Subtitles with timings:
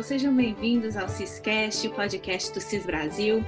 [0.00, 3.44] pessoal, sejam bem-vindos ao CISCast, o podcast do CIS Brasil.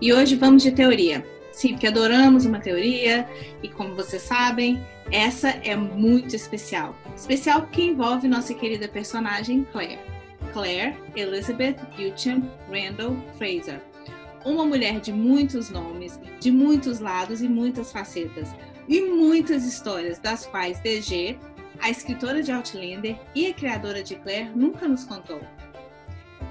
[0.00, 1.24] E hoje vamos de teoria.
[1.52, 3.28] Sim, porque adoramos uma teoria
[3.62, 4.80] e, como vocês sabem,
[5.12, 6.96] essa é muito especial.
[7.14, 9.98] Especial porque envolve nossa querida personagem Claire.
[10.52, 13.80] Claire Elizabeth Beauchamp Randall Fraser.
[14.44, 18.48] Uma mulher de muitos nomes, de muitos lados e muitas facetas.
[18.88, 21.38] E muitas histórias, das quais DG,
[21.80, 25.40] a escritora de Outlander e a criadora de Claire nunca nos contou.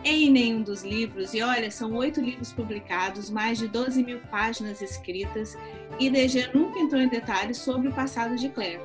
[0.03, 4.81] Em nenhum dos livros, e olha, são oito livros publicados, mais de 12 mil páginas
[4.81, 5.57] escritas,
[5.99, 8.81] e DG nunca entrou em detalhes sobre o passado de Claire,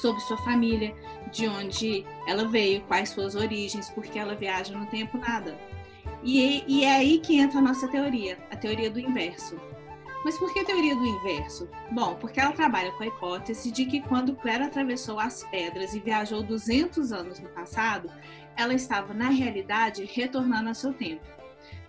[0.00, 0.94] sobre sua família,
[1.32, 5.58] de onde ela veio, quais suas origens, porque ela viaja no tempo, nada.
[6.22, 9.60] E, e é aí que entra a nossa teoria, a teoria do inverso.
[10.24, 11.68] Mas por que a teoria do inverso?
[11.90, 16.00] Bom, porque ela trabalha com a hipótese de que quando Claire atravessou as pedras e
[16.00, 18.10] viajou 200 anos no passado,
[18.56, 21.24] ela estava, na realidade, retornando ao seu tempo.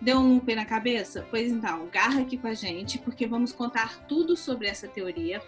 [0.00, 1.26] Deu um pé na cabeça?
[1.30, 5.42] Pois então, garra aqui com a gente, porque vamos contar tudo sobre essa teoria,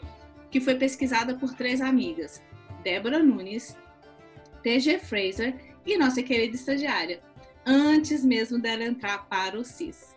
[0.50, 2.42] que foi pesquisada por três amigas:
[2.83, 3.77] Débora Nunes,
[4.62, 7.20] TG Fraser e nossa querida estagiária,
[7.64, 10.16] antes mesmo dela entrar para o CIS.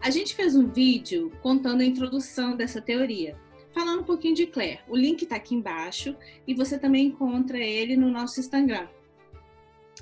[0.00, 3.36] A gente fez um vídeo contando a introdução dessa teoria,
[3.72, 4.80] falando um pouquinho de Claire.
[4.88, 8.86] O link está aqui embaixo e você também encontra ele no nosso Instagram.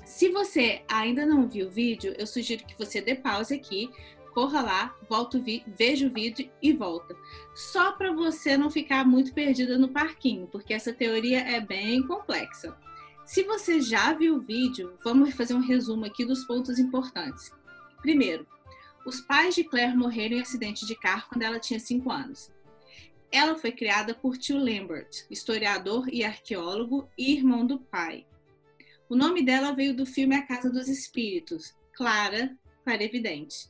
[0.07, 3.91] Se você ainda não viu o vídeo, eu sugiro que você dê pause aqui,
[4.33, 7.13] corra lá, volta o veja o vídeo e volta.
[7.53, 12.75] Só para você não ficar muito perdida no parquinho, porque essa teoria é bem complexa.
[13.25, 17.51] Se você já viu o vídeo, vamos fazer um resumo aqui dos pontos importantes.
[18.01, 18.47] Primeiro,
[19.05, 22.49] os pais de Claire morreram em acidente de carro quando ela tinha 5 anos.
[23.29, 28.25] Ela foi criada por tio Lambert, historiador e arqueólogo e irmão do pai.
[29.09, 33.69] O nome dela veio do filme A Casa dos Espíritos, Clara, Clara Evidente.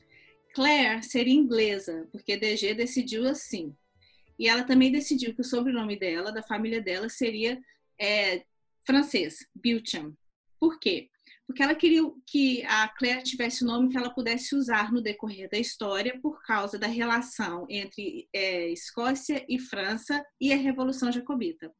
[0.53, 3.75] Claire seria inglesa, porque DG decidiu assim.
[4.39, 7.59] E ela também decidiu que o sobrenome dela, da família dela, seria
[7.99, 8.43] é,
[8.85, 10.15] francês, Beauchamp.
[10.59, 11.09] Por quê?
[11.47, 15.49] porque ela queria que a Claire tivesse o nome que ela pudesse usar no decorrer
[15.49, 21.73] da história por causa da relação entre é, Escócia e França e a Revolução Jacobita.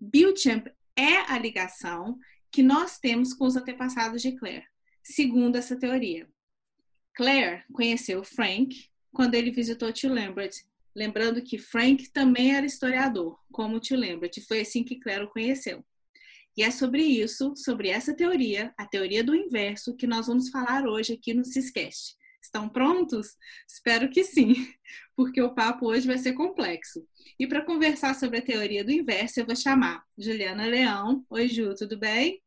[0.00, 0.66] Beauchamp
[0.96, 2.18] é a ligação
[2.50, 4.66] que nós temos com os antepassados de Claire,
[5.02, 6.28] segundo essa teoria.
[7.14, 10.52] Claire conheceu Frank quando ele visitou tio Lambert,
[10.94, 15.84] lembrando que Frank também era historiador, como tio Lambert, foi assim que Claire o conheceu.
[16.56, 20.86] E é sobre isso, sobre essa teoria, a teoria do inverso, que nós vamos falar
[20.86, 22.16] hoje aqui no Ciscast.
[22.40, 23.36] Estão prontos?
[23.68, 24.54] Espero que sim,
[25.14, 27.06] porque o papo hoje vai ser complexo.
[27.38, 31.24] E para conversar sobre a teoria do inverso, eu vou chamar Juliana Leão.
[31.30, 32.42] Oi, Ju, tudo bem?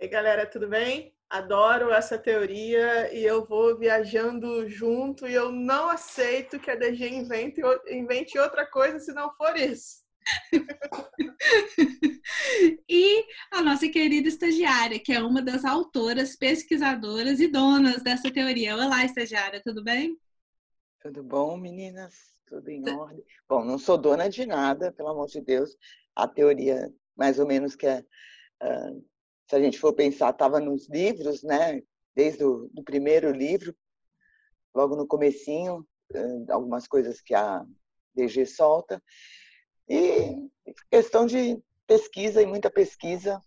[0.00, 1.14] Oi, galera, tudo bem?
[1.30, 7.08] Adoro essa teoria e eu vou viajando junto e eu não aceito que a DG
[7.08, 10.01] invente, invente outra coisa se não for isso.
[12.88, 18.76] E a nossa querida estagiária, que é uma das autoras, pesquisadoras e donas dessa teoria.
[18.76, 20.16] Olá, estagiária, tudo bem?
[21.00, 22.14] Tudo bom, meninas?
[22.46, 23.24] Tudo em ordem?
[23.48, 25.76] Bom, não sou dona de nada, pelo amor de Deus.
[26.14, 28.04] A teoria, mais ou menos, que é,
[28.62, 29.04] uh,
[29.48, 31.82] se a gente for pensar, estava nos livros, né?
[32.14, 33.74] Desde o do primeiro livro,
[34.74, 37.64] logo no comecinho, uh, algumas coisas que a
[38.14, 39.02] DG solta.
[39.88, 40.48] E
[40.90, 43.40] questão de pesquisa e muita pesquisa,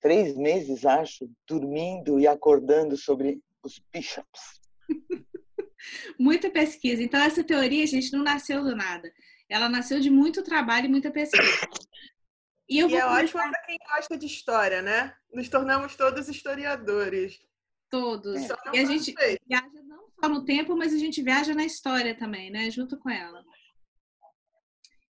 [0.00, 4.60] três meses, acho, dormindo e acordando sobre os bishops.
[6.18, 7.02] muita pesquisa.
[7.02, 9.10] Então, essa teoria, gente, não nasceu do nada.
[9.48, 11.42] Ela nasceu de muito trabalho e muita pesquisa.
[12.66, 13.22] E, eu e é começar...
[13.22, 15.14] ótimo para quem gosta de história, né?
[15.34, 17.38] Nos tornamos todos historiadores.
[17.90, 18.36] Todos.
[18.40, 18.56] É.
[18.72, 19.14] E a gente
[19.46, 22.70] viaja não só no tempo, mas a gente viaja na história também, né?
[22.70, 23.44] Junto com ela.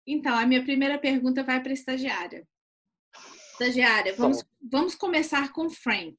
[0.07, 2.47] Então, a minha primeira pergunta vai para a estagiária.
[3.53, 6.17] Estagiária, vamos, vamos começar com Frank,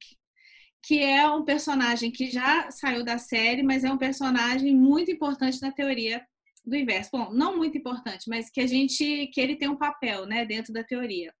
[0.82, 5.60] que é um personagem que já saiu da série, mas é um personagem muito importante
[5.60, 6.24] na teoria
[6.64, 7.10] do inverso.
[7.12, 10.72] Bom, não muito importante, mas que a gente que ele tem um papel, né, dentro
[10.72, 11.34] da teoria.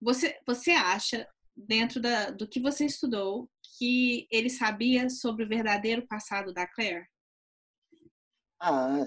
[0.00, 1.26] Você você acha
[1.56, 3.48] dentro da, do que você estudou
[3.78, 7.06] que ele sabia sobre o verdadeiro passado da Claire?
[8.60, 9.04] Ah,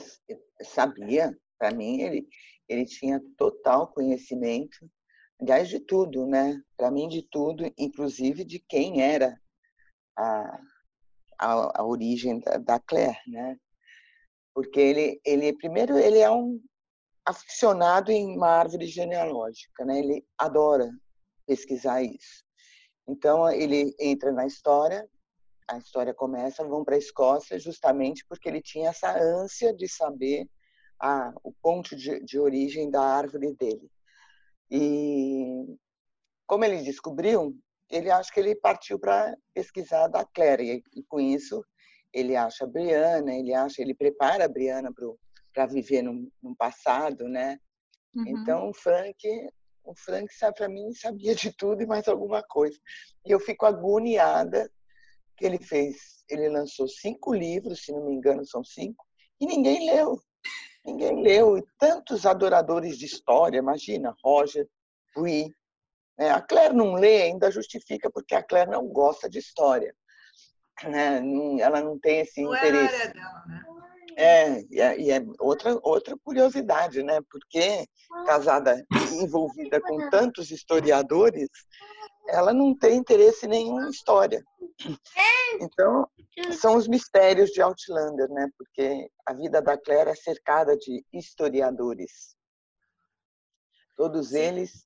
[0.63, 1.37] sabia.
[1.59, 2.27] Para mim, ele,
[2.67, 4.89] ele tinha total conhecimento,
[5.41, 6.61] aliás, de tudo, né?
[6.77, 9.39] Para mim, de tudo, inclusive de quem era
[10.17, 10.61] a,
[11.37, 13.57] a, a origem da, da, Claire, né?
[14.53, 16.61] Porque ele, ele, primeiro, ele é um
[17.25, 19.99] aficionado em uma árvore genealógica, né?
[19.99, 20.89] Ele adora
[21.45, 22.43] pesquisar isso.
[23.07, 25.07] Então ele entra na história,
[25.67, 30.47] a história começa, vão para a Escócia justamente porque ele tinha essa ânsia de saber
[30.99, 33.89] a, o ponto de, de origem da árvore dele.
[34.69, 35.77] E
[36.45, 37.55] como ele descobriu,
[37.89, 41.63] ele acha que ele partiu para pesquisar da Claire e, com isso
[42.13, 44.91] ele acha a Briana, ele acha, ele prepara a Briana
[45.53, 47.59] para viver no, no, passado, né?
[48.15, 48.27] Uhum.
[48.27, 49.15] Então o Frank,
[49.83, 52.79] o Frank para mim sabia de tudo e mais alguma coisa.
[53.25, 54.69] E eu fico agoniada
[55.37, 59.05] que ele fez, ele lançou cinco livros, se não me engano são cinco,
[59.39, 60.19] e ninguém leu.
[60.85, 61.57] Ninguém leu.
[61.57, 64.67] E tantos adoradores de história, imagina, Roger,
[65.15, 65.53] Brie,
[66.19, 66.31] né?
[66.31, 69.95] A Claire não lê, ainda justifica, porque a Claire não gosta de história.
[70.83, 71.21] Né?
[71.61, 72.93] Ela não tem esse não interesse.
[72.93, 73.63] É, a área dela, né?
[74.17, 77.21] é, e é, e é outra, outra curiosidade, né?
[77.31, 77.85] Porque
[78.25, 81.49] casada, envolvida com tantos historiadores,
[82.29, 84.43] ela não tem interesse nenhum em história.
[85.61, 86.07] Então,
[86.51, 88.47] são os mistérios de Outlander, né?
[88.57, 92.35] Porque a vida da Claire é cercada de historiadores.
[93.95, 94.85] Todos eles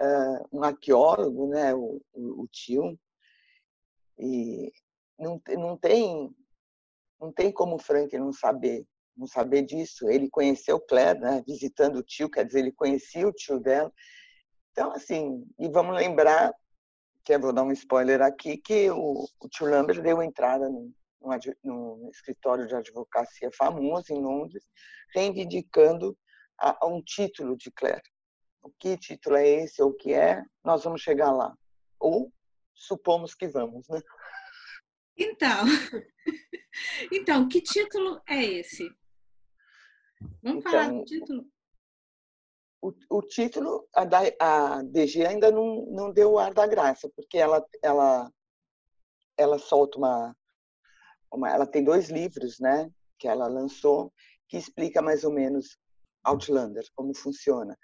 [0.00, 2.98] uh, um arqueólogo, né, o, o, o tio,
[4.18, 4.72] e
[5.18, 6.34] não, não tem
[7.20, 8.86] não tem como o Frank não saber
[9.16, 10.08] não saber disso.
[10.08, 13.92] Ele conheceu Claire, né, visitando o tio, quer dizer, ele conhecia o tio dela.
[14.70, 16.52] Então, assim, e vamos lembrar,
[17.24, 20.92] que vou dar um spoiler aqui, que o, o tio Lambert deu entrada num,
[21.64, 24.64] num, escritório de advocacia famoso em Londres,
[25.14, 26.16] reivindicando
[26.58, 28.02] a, a um título de Claire
[28.62, 31.54] o que título é esse ou o que é, nós vamos chegar lá.
[31.98, 32.32] Ou
[32.72, 34.00] supomos que vamos, né?
[35.16, 35.64] Então,
[37.12, 38.88] então que título é esse?
[40.42, 41.44] Vamos então, falar do título?
[42.82, 47.08] O, o título, a, da, a DG ainda não, não deu o ar da graça,
[47.14, 48.30] porque ela, ela,
[49.38, 50.36] ela solta uma,
[51.32, 51.48] uma.
[51.48, 52.90] Ela tem dois livros, né?
[53.18, 54.12] Que ela lançou,
[54.48, 55.78] que explica mais ou menos
[56.24, 57.78] Outlander, como funciona.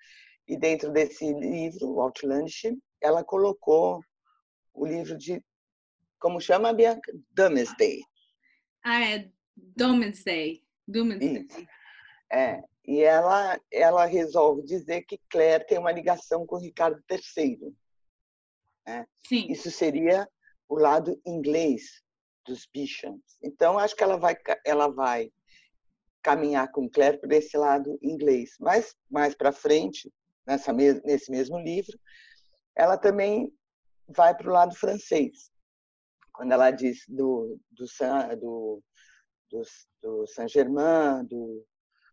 [0.48, 4.00] E dentro desse livro, Outlandish, ela colocou
[4.74, 5.42] o livro de,
[6.18, 7.12] como chama, Bianca?
[7.30, 8.00] Domesday.
[8.84, 10.64] Ah, é Domesday.
[10.86, 11.46] Domesday.
[12.32, 17.76] É, e ela, ela resolve dizer que Claire tem uma ligação com Ricardo III.
[18.87, 19.06] Né?
[19.31, 20.26] Isso seria
[20.67, 22.02] o lado inglês
[22.46, 23.37] dos Bishams.
[23.43, 25.31] Então, acho que ela vai, ela vai
[26.23, 28.56] caminhar com Claire por esse lado inglês.
[28.58, 30.11] Mas, mais para frente,
[30.46, 31.94] nessa, nesse mesmo livro,
[32.75, 33.52] ela também
[34.08, 35.50] vai para o lado francês.
[36.32, 37.85] Quando ela diz do, do,
[38.40, 38.82] do,
[39.50, 39.62] do,
[40.00, 41.67] do Saint-Germain, do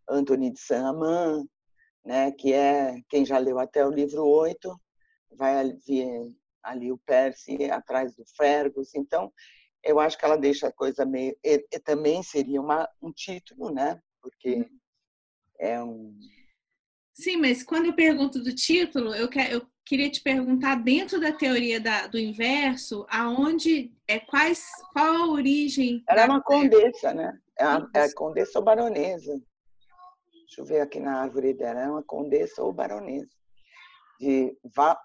[0.10, 1.46] Antony de Saint-Amand,
[2.04, 4.80] né, que é quem já leu até o livro 8,
[5.32, 8.94] vai ali, ali o Percy atrás do Fergus.
[8.96, 9.32] Então,
[9.84, 11.38] eu acho que ela deixa a coisa meio.
[11.44, 14.00] E, e também seria uma, um título, né?
[14.22, 14.70] Porque
[15.60, 16.18] é um,
[17.16, 21.32] Sim, mas quando eu pergunto do título, eu, que, eu queria te perguntar dentro da
[21.32, 26.04] teoria da, do inverso, aonde é quais qual a origem?
[26.10, 27.40] Ela é uma condessa, né?
[27.58, 29.42] É a, é a condessa ou baronesa.
[30.56, 33.30] Deixa eu ver aqui na árvore dela, é uma condessa ou baronesa.
[34.18, 34.98] De Va...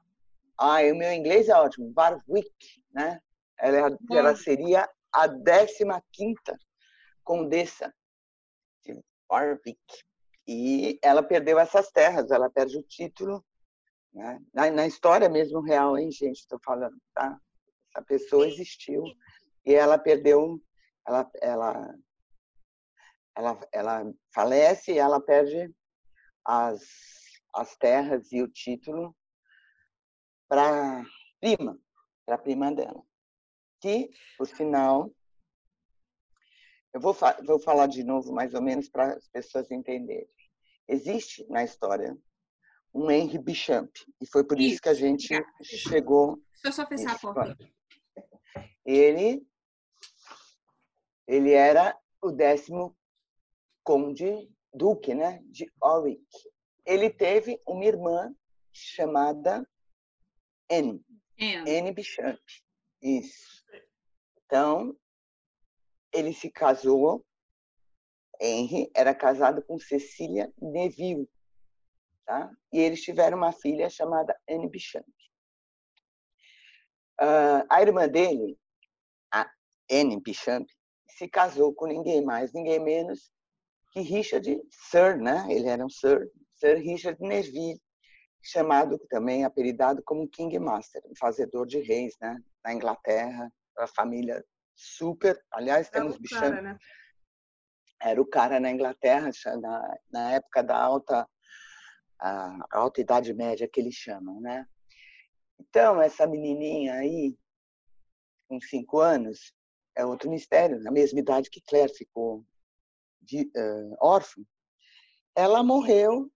[0.56, 1.92] Ah, o meu inglês é ótimo.
[1.96, 3.20] Warwick, né?
[3.58, 6.56] Ela, ela seria a 15 quinta
[7.24, 7.92] condessa
[8.84, 9.80] de Warwick.
[10.46, 13.44] E ela perdeu essas terras, ela perde o título.
[14.12, 14.40] Né?
[14.54, 16.42] Na, na história mesmo real, hein, gente?
[16.42, 17.36] Estou falando, tá?
[17.88, 19.02] Essa pessoa existiu
[19.66, 20.60] e ela perdeu,
[21.04, 21.94] ela, ela,
[23.40, 25.74] ela, ela falece e ela perde
[26.44, 26.82] as,
[27.54, 29.16] as terras e o título
[30.48, 31.04] para
[31.40, 31.78] prima,
[32.26, 33.02] para prima dela.
[33.80, 35.10] Que, por sinal,
[36.92, 40.28] eu vou, vou falar de novo, mais ou menos, para as pessoas entenderem
[40.90, 42.16] existe na história
[42.92, 43.90] um Henry Bichamp.
[44.20, 45.28] E foi por isso, isso que a gente
[45.62, 46.36] chegou.
[46.54, 47.56] Deixa eu só pensar a porta.
[48.84, 49.46] Ele,
[51.26, 52.96] ele era o décimo
[53.90, 56.24] conde duque, né, de Warwick.
[56.86, 58.32] Ele teve uma irmã
[58.72, 59.68] chamada
[60.70, 61.04] Anne.
[61.40, 62.38] Anne, Anne Bichamp.
[63.02, 63.64] Isso.
[64.44, 64.96] Então,
[66.12, 67.26] ele se casou
[68.40, 71.28] Henry era casado com Cecília Neville,
[72.24, 72.48] tá?
[72.72, 75.04] E eles tiveram uma filha chamada Anne Bichamp.
[77.20, 78.56] Uh, a irmã dele,
[79.32, 79.50] a
[79.90, 80.66] Anne Bichamp,
[81.08, 83.32] se casou com ninguém mais, ninguém menos
[83.90, 85.46] que Richard Sir, né?
[85.48, 87.80] Ele era um Sir, Sir Richard Neville,
[88.42, 92.38] chamado também apelidado como King Master, um fazedor de reis, né?
[92.64, 94.44] na Inglaterra, a família
[94.74, 95.42] super.
[95.52, 96.50] Aliás, é temos bichão.
[96.62, 96.76] Né?
[98.00, 99.30] Era o cara na Inglaterra,
[99.60, 101.28] na, na época da alta,
[102.18, 104.66] a, alta Idade Média, que eles chamam, né?
[105.58, 107.36] Então, essa menininha aí,
[108.48, 109.52] com cinco anos,
[109.94, 112.44] é outro mistério, na mesma idade que Claire ficou
[113.20, 114.42] de, uh, órfã,
[115.34, 116.30] ela morreu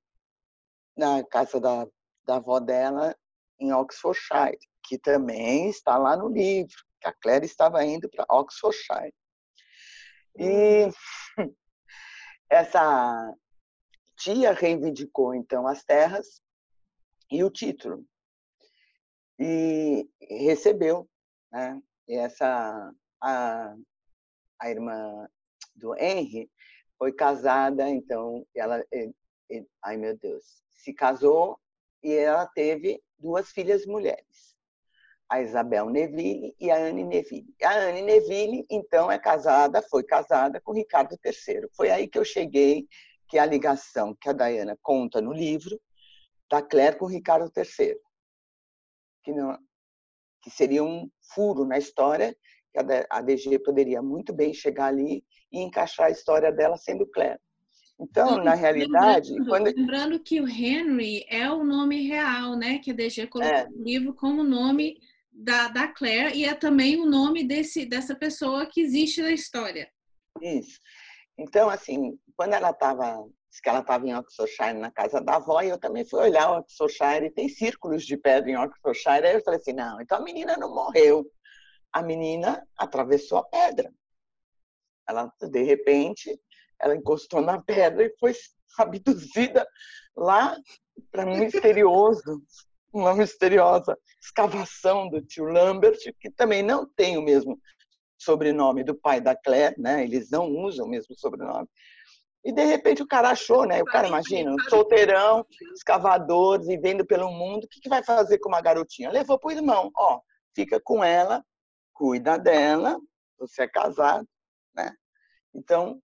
[0.97, 1.87] na casa da,
[2.25, 3.17] da avó dela
[3.59, 9.14] em Oxfordshire, que também está lá no livro, que a Claire estava indo para Oxfordshire.
[10.37, 10.88] E
[12.49, 13.35] essa
[14.17, 16.43] tia reivindicou então as terras
[17.31, 18.05] e o título
[19.38, 21.09] e recebeu,
[21.50, 21.81] né?
[22.09, 23.75] Essa a,
[24.61, 25.26] a irmã
[25.75, 26.50] do Henry
[27.04, 28.82] foi casada, então ela,
[29.82, 31.61] ai meu Deus, se casou
[32.02, 34.56] e ela teve duas filhas mulheres,
[35.28, 37.54] a Isabel Neville e a Anne Neville.
[37.62, 41.68] A Anne Neville, então, é casada, foi casada com Ricardo III.
[41.76, 42.88] Foi aí que eu cheguei,
[43.28, 45.78] que a ligação que a Diana conta no livro,
[46.50, 47.99] da Claire com Ricardo III,
[49.23, 49.58] que, não,
[50.40, 52.34] que seria um furo na história,
[52.73, 52.78] que
[53.11, 55.23] a DG poderia muito bem chegar ali
[55.54, 57.38] e encaixar a história dela sendo Claire.
[57.99, 59.30] Então, na realidade.
[59.30, 59.76] Lembrando, quando...
[59.76, 62.78] lembrando que o Henry é o nome real, né?
[62.78, 63.68] Que a DG colocou é.
[63.68, 64.99] no livro como nome
[65.32, 69.88] da, da Claire e é também o nome desse, dessa pessoa que existe na história.
[70.42, 70.80] Isso.
[71.38, 73.25] Então, assim, quando ela estava,
[73.62, 77.26] que ela estava em Oxfordshire, na casa da avó, e eu também fui olhar Oxfordshire,
[77.26, 80.56] e tem círculos de pedra em Oxfordshire, aí eu falei assim, não, então a menina
[80.56, 81.25] não morreu.
[81.92, 83.92] A menina atravessou a pedra.
[85.08, 86.38] Ela, de repente,
[86.80, 88.32] ela encostou na pedra e foi
[88.78, 89.66] abduzida
[90.16, 90.56] lá
[91.11, 92.42] para um misterioso,
[92.92, 97.58] uma misteriosa escavação do tio Lambert, que também não tem o mesmo
[98.18, 100.02] sobrenome do pai da Claire, né?
[100.02, 101.68] Eles não usam o mesmo sobrenome.
[102.44, 103.82] E de repente o cara achou, né?
[103.82, 108.49] O cara imagina, um solteirão, escavador, vivendo pelo mundo, o que, que vai fazer com
[108.49, 109.11] uma garotinha?
[109.11, 110.20] Levou para o irmão, ó,
[110.54, 111.44] fica com ela,
[111.92, 112.99] cuida dela,
[113.38, 114.28] você é casado,
[114.75, 114.95] né?
[115.54, 116.02] Então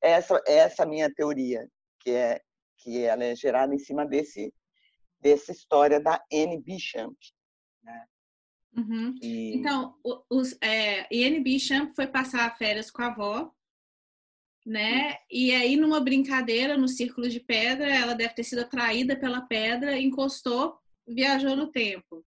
[0.00, 1.68] essa essa minha teoria,
[2.00, 2.40] que é
[2.78, 4.52] que ela é gerada em cima desse
[5.20, 7.16] dessa história da Anne Bichamp,
[7.82, 8.06] né?
[8.76, 9.14] Uhum.
[9.20, 9.56] E...
[9.56, 9.96] Então,
[10.30, 13.52] os, é, Anne Bichamp foi passar férias com a avó,
[14.64, 15.16] né?
[15.30, 19.98] E aí, numa brincadeira no círculo de pedra, ela deve ter sido atraída pela pedra,
[19.98, 22.24] encostou, viajou no tempo.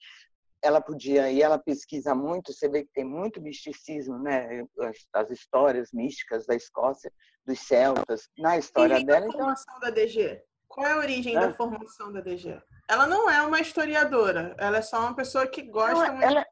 [0.60, 4.66] ela podia, e ela pesquisa muito, você vê que tem muito misticismo, né?
[4.80, 7.12] As, as histórias místicas da Escócia,
[7.46, 9.26] dos celtas, na história dela.
[9.26, 10.42] A então da DG?
[10.76, 11.40] Qual é a origem é?
[11.40, 12.60] da formação da DG?
[12.86, 16.22] Ela não é uma historiadora, ela é só uma pessoa que gosta muito.
[16.22, 16.46] Ela,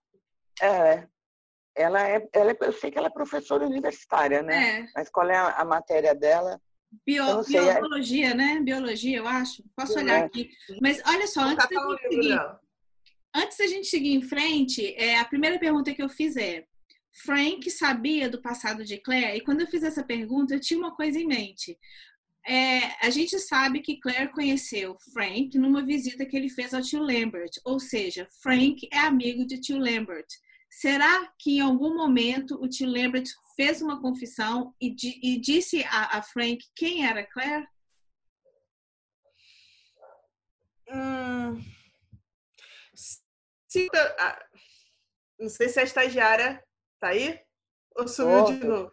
[0.63, 1.09] é,
[1.77, 4.81] ela é, ela é, eu sei que ela é professora universitária, né?
[4.81, 4.87] É.
[4.97, 6.59] Mas qual é a, a matéria dela?
[7.07, 8.61] Bio, é biologia, né?
[8.61, 9.63] Biologia, eu acho.
[9.77, 10.51] Posso olhar aqui.
[10.81, 12.41] Mas olha só, antes da gente seguir,
[13.35, 16.65] antes da gente seguir em frente, é, a primeira pergunta que eu fiz é:
[17.13, 19.37] Frank sabia do passado de Claire?
[19.37, 21.79] E quando eu fiz essa pergunta, eu tinha uma coisa em mente.
[22.47, 27.01] É, a gente sabe que Claire conheceu Frank numa visita que ele fez ao tio
[27.01, 30.27] Lambert, ou seja, Frank é amigo de tio Lambert.
[30.71, 33.25] Será que em algum momento o tio Lambert
[33.57, 37.67] fez uma confissão e, e disse a, a, Frank quem era Claire?
[40.91, 41.65] Hum,
[42.95, 43.89] se,
[45.39, 46.63] não sei se a estagiária
[47.01, 47.41] tá aí
[47.97, 48.93] ou oh, de novo.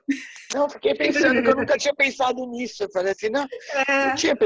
[0.53, 2.83] Não, fiquei pensando que eu nunca tinha pensado nisso.
[2.83, 3.47] Eu falei assim, não,
[3.87, 4.07] é.
[4.07, 4.37] não, tinha,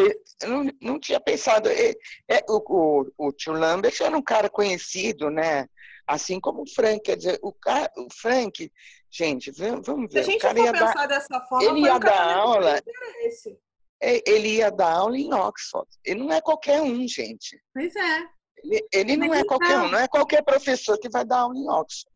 [0.43, 1.67] não, não tinha pensado.
[1.69, 1.93] É,
[2.29, 5.67] é, o, o, o tio Lambert era um cara conhecido, né?
[6.07, 8.71] Assim como o Frank, quer dizer, o, cara, o Frank,
[9.11, 10.23] gente, vamos ver.
[10.23, 12.81] Se a gente o cara for pensar dar, dessa forma, ele ia dar aula.
[14.01, 15.87] É, ele ia dar aula em Oxford.
[16.03, 17.61] Ele não é qualquer um, gente.
[17.73, 18.35] Pois é.
[18.63, 21.69] Ele, ele não é qualquer um, não é qualquer professor que vai dar aula em
[21.69, 22.15] Oxford.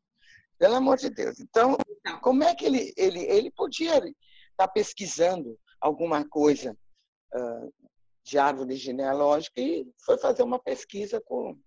[0.60, 1.40] Pelo amor de Deus.
[1.40, 1.78] Então,
[2.18, 4.14] como é que ele, ele, ele podia estar
[4.58, 6.78] tá pesquisando alguma coisa
[7.34, 7.74] uh,
[8.24, 11.58] de árvore genealógica e foi fazer uma pesquisa com.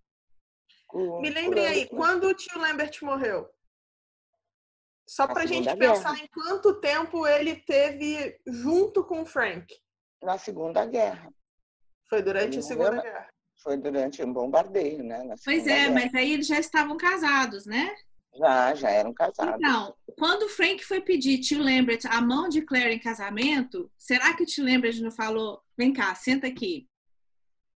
[0.86, 3.50] com Me lembre aí, quando o tio Lambert morreu?
[5.08, 9.74] Só para a gente pensar em quanto tempo ele teve junto com o Frank.
[10.22, 11.30] Na Segunda Guerra.
[12.08, 13.28] Foi durante a Segunda morreu, Guerra.
[13.62, 15.34] Foi durante um bombardeio, né?
[15.44, 15.90] pois é, Guerra.
[15.90, 17.94] mas aí eles já estavam casados, né?
[18.34, 19.56] Já, já eram casados.
[19.56, 24.34] Então, quando o Frank foi pedir tio Lambert a mão de Claire em casamento, será
[24.34, 26.88] que o tio Lambert não falou, vem cá, senta aqui,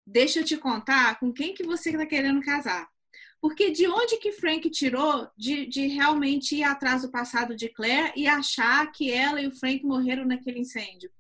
[0.07, 2.89] deixa eu te contar com quem que você está querendo casar?
[3.41, 8.13] Porque de onde que Frank tirou de, de realmente ir atrás do passado de Claire
[8.17, 11.11] e achar que ela e o Frank morreram naquele incêndio?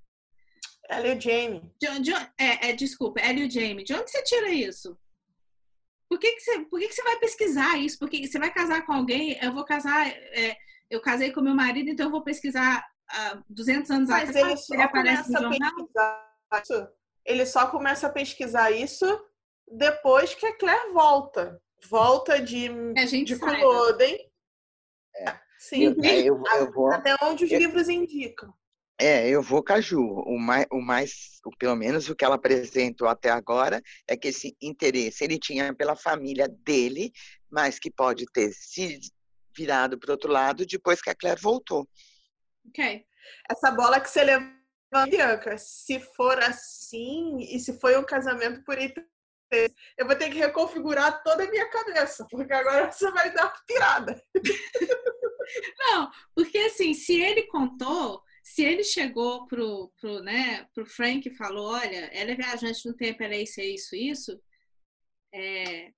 [0.89, 1.63] Ela e o Jamie.
[1.79, 3.85] De, de, é, é, desculpa, ela e o Jamie.
[3.85, 4.97] De onde você tira isso?
[6.09, 7.99] Por que, que, você, por que, que você vai pesquisar isso?
[7.99, 10.57] Porque você vai casar com alguém, eu vou casar, é,
[10.89, 14.47] eu casei com meu marido, então eu vou pesquisar há 200 anos Mas atrás.
[14.47, 15.73] Ele, só ele aparece no jornal.
[17.25, 19.07] Ele só começa a pesquisar isso
[19.67, 21.61] depois que a Claire volta.
[21.89, 22.69] Volta de,
[23.25, 24.31] de Culloden.
[25.17, 25.47] É.
[25.59, 28.53] Sim, é, eu, eu vou, até onde os livros indicam.
[28.99, 30.01] É, eu vou Caju.
[30.01, 34.29] O mais, o mais, o, pelo menos o que ela apresentou até agora é que
[34.29, 37.13] esse interesse ele tinha pela família dele,
[37.51, 38.99] mas que pode ter se
[39.55, 41.87] virado para outro lado depois que a Claire voltou.
[42.69, 43.05] Ok.
[43.51, 44.57] Essa bola que você levanta,
[45.09, 49.07] Bianca, se for assim e se foi um casamento por interesse,
[49.97, 54.21] eu vou ter que reconfigurar toda a minha cabeça, porque agora você vai dar pirada.
[55.79, 61.35] Não, porque assim, se ele contou se ele chegou pro, pro, né, pro Frank e
[61.35, 64.41] falou, olha, ela é viajante no tempo, ela é isso, é isso, isso,
[65.35, 65.93] é,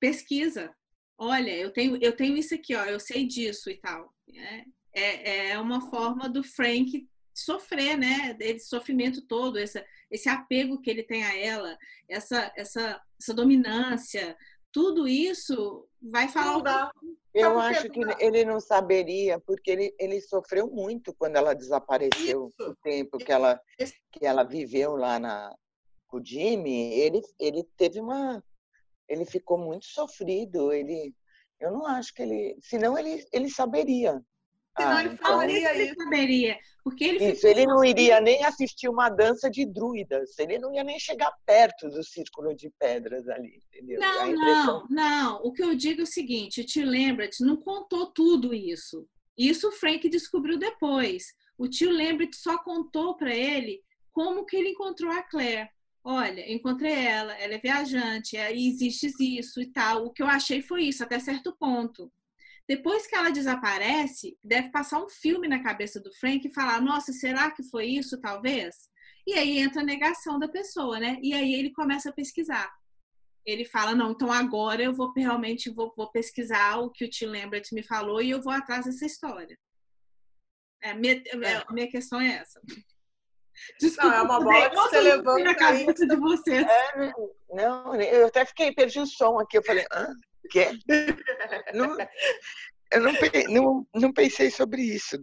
[0.00, 0.74] pesquisa.
[1.16, 4.12] Olha, eu tenho, eu tenho isso aqui, ó, eu sei disso e tal.
[4.34, 8.36] É, é, é uma forma do Frank sofrer, né?
[8.40, 14.36] Esse sofrimento todo, esse, esse apego que ele tem a ela, essa, essa, essa dominância,
[14.74, 16.90] tudo isso vai falar.
[17.32, 22.70] Eu acho que ele não saberia, porque ele, ele sofreu muito quando ela desapareceu, isso.
[22.70, 23.60] o tempo que ela,
[24.10, 25.54] que ela viveu lá na,
[26.08, 26.92] com o Jimmy.
[26.92, 28.42] Ele, ele teve uma.
[29.08, 30.72] Ele ficou muito sofrido.
[30.72, 31.14] Ele,
[31.60, 32.56] eu não acho que ele.
[32.60, 34.20] Senão ele, ele saberia.
[34.76, 35.94] Senão ah, ele falaria então, isso.
[36.02, 36.58] saberia.
[36.84, 40.38] Porque ele isso, ele não iria nem assistir uma dança de druidas.
[40.38, 43.98] Ele não ia nem chegar perto do círculo de pedras ali, entendeu?
[43.98, 44.86] Não, impressão...
[44.90, 45.40] não, não.
[45.42, 49.08] O que eu digo é o seguinte, te lembra, não contou tudo isso.
[49.36, 51.34] Isso o Frank descobriu depois.
[51.56, 55.70] O tio Lambert só contou para ele como que ele encontrou a Claire.
[56.04, 59.06] Olha, encontrei ela, ela é viajante, aí existe
[59.38, 60.04] isso e tal.
[60.04, 62.12] O que eu achei foi isso, até certo ponto.
[62.66, 67.12] Depois que ela desaparece, deve passar um filme na cabeça do Frank e falar: nossa,
[67.12, 68.88] será que foi isso, talvez?
[69.26, 71.18] E aí entra a negação da pessoa, né?
[71.22, 72.72] E aí ele começa a pesquisar.
[73.44, 77.26] Ele fala: não, então agora eu vou realmente vou, vou pesquisar o que o Tim
[77.26, 79.58] Lambert me falou e eu vou atrás dessa história.
[80.82, 81.72] É, minha, é.
[81.72, 82.60] minha questão é essa.
[83.78, 86.66] Desculpa, não, é uma bola que você levanta na cabeça de vocês.
[86.66, 87.12] É,
[87.50, 89.56] não, eu até fiquei, perdi o som aqui.
[89.56, 90.12] Eu falei, ah,
[90.50, 90.70] Quê?
[91.72, 91.96] Não,
[92.92, 93.12] eu não,
[93.48, 95.18] não, não pensei sobre isso.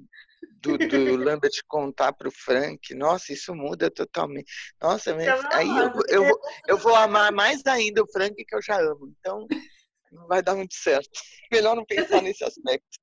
[0.60, 4.52] Do, do Lambert contar para o Frank, nossa, isso muda totalmente.
[4.82, 8.62] Nossa, mas aí eu, eu, vou, eu vou amar mais ainda o Frank que eu
[8.62, 9.12] já amo.
[9.20, 9.48] Então,
[10.12, 11.10] não vai dar muito certo.
[11.52, 13.00] Melhor não pensar nesse aspecto.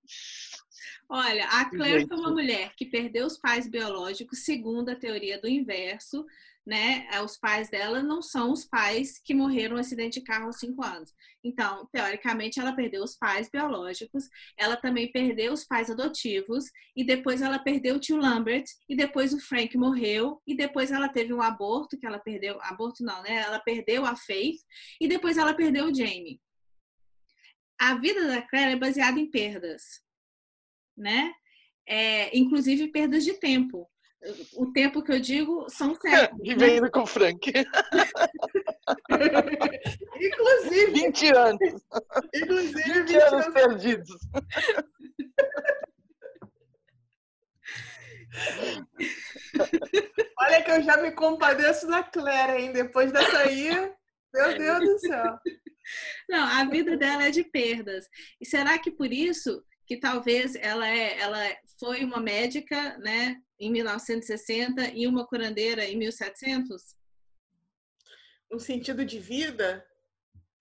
[1.08, 5.48] Olha, a Claire foi uma mulher que perdeu os pais biológicos, segundo a teoria do
[5.48, 6.24] inverso,
[6.68, 7.08] né?
[7.10, 10.58] É, os pais dela não são os pais que morreram no acidente de carro aos
[10.58, 11.14] cinco anos.
[11.42, 17.40] Então, teoricamente, ela perdeu os pais biológicos, ela também perdeu os pais adotivos, e depois
[17.40, 21.40] ela perdeu o tio Lambert, e depois o Frank morreu, e depois ela teve um
[21.40, 23.36] aborto, que ela perdeu, aborto não, né?
[23.36, 24.60] Ela perdeu a Faith,
[25.00, 26.38] e depois ela perdeu o Jamie.
[27.80, 30.02] A vida da Claire é baseada em perdas,
[30.94, 31.32] né?
[31.86, 33.88] É, inclusive perdas de tempo
[34.54, 36.42] o tempo que eu digo são séculos.
[36.42, 36.90] Vivendo né?
[36.90, 37.52] com o Frank.
[40.20, 40.92] Inclusive.
[40.92, 41.82] 20 anos.
[42.34, 44.10] Inclusive 20, 20 anos, anos perdidos.
[50.40, 52.72] Olha que eu já me compadeço da Claire, hein?
[52.72, 53.70] Depois dessa aí,
[54.34, 55.38] meu Deus do céu.
[56.28, 58.06] Não, a vida dela é de perdas.
[58.40, 61.40] E será que por isso que talvez ela é, ela
[61.80, 66.96] foi uma médica, né, em 1960 e uma curandeira em 1700?
[68.50, 69.86] Um sentido de vida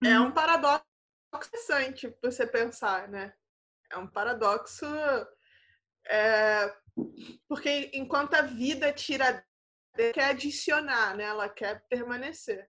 [0.04, 0.14] é uhum.
[0.14, 0.84] é um paradoxo
[1.34, 3.32] interessante você pensar, né?
[3.90, 4.86] É um paradoxo
[6.06, 6.74] é,
[7.48, 9.44] porque enquanto a vida tira
[10.12, 11.24] quer adicionar, né?
[11.24, 12.68] Ela quer permanecer.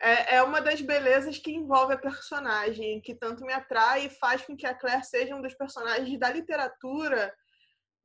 [0.00, 4.42] É, é uma das belezas que envolve a personagem, que tanto me atrai e faz
[4.42, 7.34] com que a Claire seja um dos personagens da literatura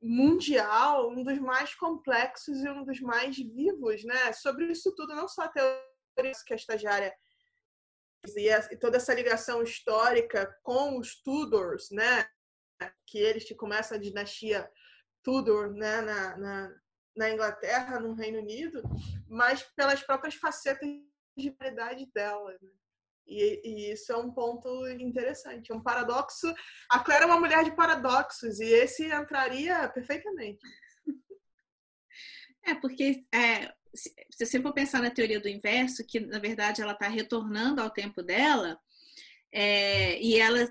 [0.02, 4.32] mundial, um dos mais complexos e um dos mais vivos, né?
[4.32, 7.14] Sobre isso tudo, não só a teoria que a estagiária
[8.70, 12.26] e toda essa ligação histórica com os Tudors, né?
[13.06, 14.70] Que eles que começam a dinastia
[15.22, 16.00] Tudor, né?
[16.00, 16.74] Na, na,
[17.16, 18.82] na Inglaterra, no Reino Unido,
[19.28, 20.88] mas pelas próprias facetas
[21.36, 22.81] de variedade dela, né?
[23.26, 26.52] E, e, isso é um ponto interessante, é um paradoxo.
[26.90, 30.62] A Claire é uma mulher de paradoxos e esse entraria perfeitamente.
[32.64, 36.80] É, porque é, se, se você for pensar na teoria do inverso, que na verdade
[36.80, 38.78] ela está retornando ao tempo dela,
[39.52, 40.70] é, e ela,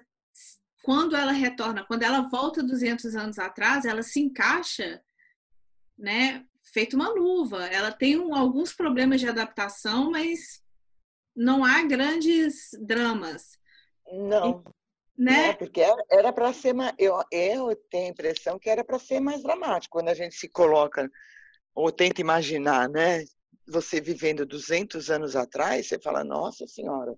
[0.84, 5.04] quando ela retorna, quando ela volta 200 anos atrás, ela se encaixa,
[5.98, 7.66] né, feito uma luva.
[7.68, 10.61] Ela tem um, alguns problemas de adaptação, mas
[11.36, 13.58] não há grandes dramas.
[14.12, 14.63] Não.
[15.17, 15.48] Né?
[15.48, 16.94] Não, porque era para ser mais.
[16.98, 20.50] Eu, eu tenho a impressão que era para ser mais dramático quando a gente se
[20.50, 21.10] coloca
[21.76, 23.24] ou tenta imaginar, né?
[23.67, 27.15] Você vivendo 200 anos atrás, você fala, nossa senhora,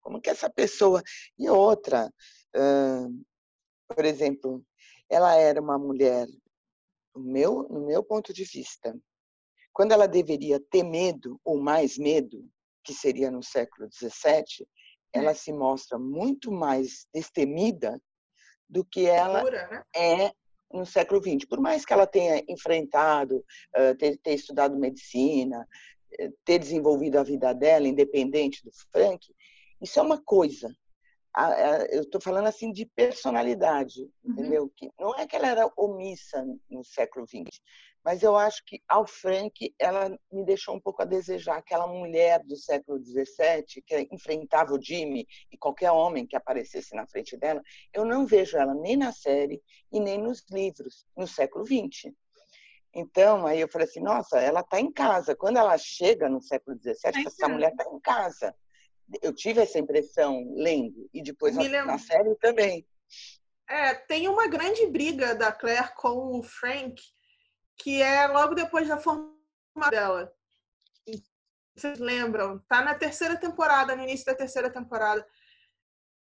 [0.00, 1.02] como que essa pessoa.
[1.38, 2.10] E outra,
[2.54, 3.22] hum,
[3.88, 4.64] por exemplo,
[5.08, 6.26] ela era uma mulher,
[7.14, 8.96] no meu, no meu ponto de vista,
[9.72, 12.48] quando ela deveria ter medo ou mais medo,
[12.82, 14.66] que seria no século XVII,
[15.12, 18.00] ela se mostra muito mais destemida
[18.68, 19.84] do que ela né?
[19.94, 20.32] é
[20.72, 21.44] no século XX.
[21.48, 23.44] Por mais que ela tenha enfrentado,
[23.98, 25.66] ter, ter estudado medicina,
[26.44, 29.26] ter desenvolvido a vida dela independente do Frank,
[29.80, 30.74] isso é uma coisa.
[31.90, 34.32] Eu estou falando assim de personalidade, uhum.
[34.32, 34.72] entendeu?
[34.76, 37.60] Que não é que ela era omissa no século XX,
[38.04, 42.42] mas eu acho que ao Frank ela me deixou um pouco a desejar aquela mulher
[42.44, 47.62] do século XVII que enfrentava o Jimmy e qualquer homem que aparecesse na frente dela
[47.92, 49.62] eu não vejo ela nem na série
[49.92, 52.12] e nem nos livros no século XX
[52.94, 56.76] então aí eu falei assim nossa ela está em casa quando ela chega no século
[56.78, 58.54] XVII essa mulher está em casa
[59.22, 62.86] eu tive essa impressão lendo e depois na, na série também
[63.68, 67.00] é, tem uma grande briga da Claire com o Frank
[67.76, 69.34] que é logo depois da formação
[69.90, 70.32] dela.
[71.74, 72.58] Vocês lembram?
[72.68, 75.26] Tá na terceira temporada, no início da terceira temporada.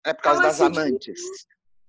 [0.04, 1.20] É por causa ela das amantes.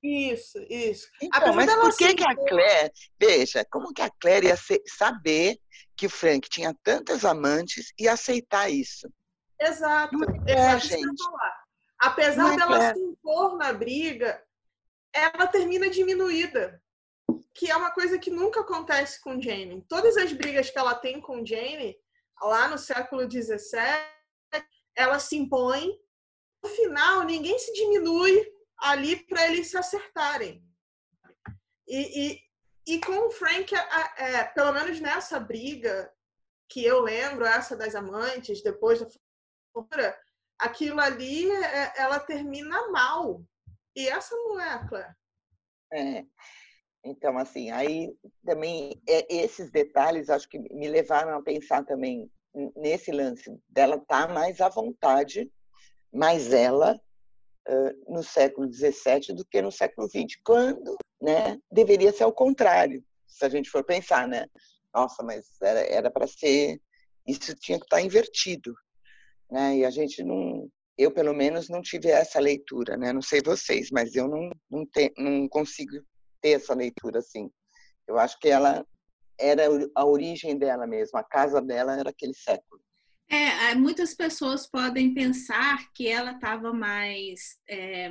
[0.04, 1.08] Isso, isso.
[1.22, 5.58] Então, mas por que, que a Claire, veja, como que a Claire ia saber
[5.96, 9.12] que o Frank tinha tantas amantes e aceitar isso?
[9.60, 10.16] Exato,
[10.48, 10.88] é, exato.
[10.88, 11.24] Gente.
[12.00, 14.44] Apesar é dela se impor na briga,
[15.14, 16.82] ela termina diminuída
[17.58, 19.84] que é uma coisa que nunca acontece com Jane.
[19.90, 21.98] Todas as brigas que ela tem com Jane,
[22.40, 23.58] lá no século XVII,
[24.96, 25.92] ela se impõe.
[26.64, 30.64] No final, ninguém se diminui ali para eles se acertarem.
[31.88, 36.14] E, e, e com o Frank, é, é, pelo menos nessa briga
[36.70, 39.08] que eu lembro, essa das amantes, depois da
[40.60, 43.42] aquilo ali, é, ela termina mal.
[43.96, 45.16] E essa a Claire.
[45.92, 46.24] É.
[47.04, 48.14] Então, assim, aí
[48.46, 52.30] também é, esses detalhes acho que me levaram a pensar também
[52.76, 55.52] nesse lance dela estar tá mais à vontade,
[56.12, 57.00] mais ela,
[58.08, 63.46] no século XVII do que no século XX, quando né, deveria ser ao contrário, se
[63.46, 64.48] a gente for pensar, né?
[64.94, 66.82] Nossa, mas era para ser
[67.28, 68.74] isso tinha que estar invertido,
[69.50, 69.78] né?
[69.78, 73.14] E a gente não, eu pelo menos não tive essa leitura, né?
[73.14, 75.98] Não sei vocês, mas eu não não, te, não consigo
[76.42, 77.50] ter essa leitura assim.
[78.08, 78.86] Eu acho que ela
[79.40, 79.64] era
[79.96, 82.82] a origem dela mesmo, a casa dela era aquele século.
[83.30, 88.10] É, muitas pessoas podem pensar que ela estava mais é,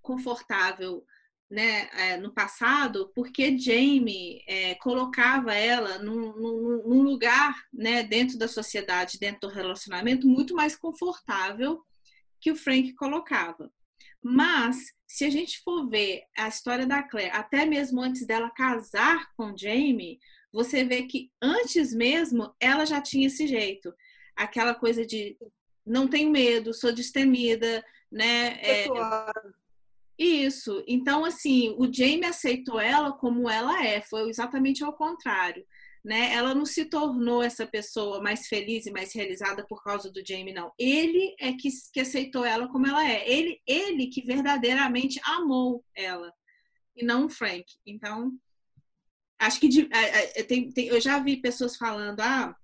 [0.00, 1.04] confortável
[1.50, 8.36] né, é, no passado, porque Jamie é, colocava ela num, num, num, lugar né, dentro
[8.36, 11.82] da sociedade, dentro do relacionamento, muito mais confortável
[12.40, 13.72] que o Frank colocava.
[14.22, 19.32] Mas, se a gente for ver a história da Claire, até mesmo antes dela casar
[19.34, 20.18] com Jamie,
[20.52, 23.94] você vê que antes mesmo ela já tinha esse jeito.
[24.36, 25.36] Aquela coisa de
[25.84, 28.58] não tenho medo, sou destemida, né?
[28.60, 28.86] É,
[30.18, 30.82] isso.
[30.86, 35.64] Então, assim, o Jamie aceitou ela como ela é, foi exatamente ao contrário.
[36.04, 36.32] Né?
[36.32, 40.54] Ela não se tornou essa pessoa mais feliz e mais realizada por causa do Jamie,
[40.54, 40.72] não.
[40.78, 43.28] Ele é que, que aceitou ela como ela é.
[43.30, 46.32] Ele, ele que verdadeiramente amou ela
[46.96, 47.64] e não o Frank.
[47.86, 48.32] Então,
[49.38, 49.88] acho que de,
[50.48, 52.54] tem, tem, eu já vi pessoas falando, ah,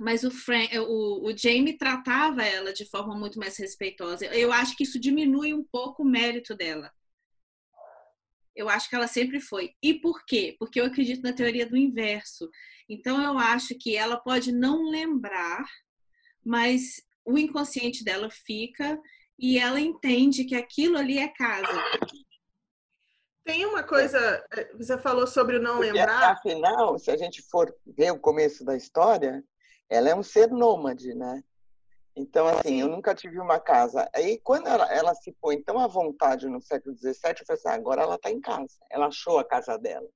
[0.00, 4.26] mas o, Frank, o, o Jamie tratava ela de forma muito mais respeitosa.
[4.26, 6.92] Eu acho que isso diminui um pouco o mérito dela.
[8.54, 9.72] Eu acho que ela sempre foi.
[9.82, 10.56] E por quê?
[10.58, 12.48] Porque eu acredito na teoria do inverso.
[12.88, 15.64] Então eu acho que ela pode não lembrar,
[16.44, 19.00] mas o inconsciente dela fica
[19.38, 21.82] e ela entende que aquilo ali é casa.
[23.44, 24.18] Tem uma coisa,
[24.52, 26.32] eh, você falou sobre o não Porque, lembrar.
[26.32, 29.44] Afinal, se a gente for ver o começo da história,
[29.88, 31.42] ela é um ser nômade, né?
[32.16, 34.08] Então, assim, eu nunca tive uma casa.
[34.14, 37.68] Aí, quando ela, ela se põe tão à vontade no século XVII, eu falei assim,
[37.68, 38.76] ah, agora ela está em casa.
[38.88, 40.08] Ela achou a casa dela.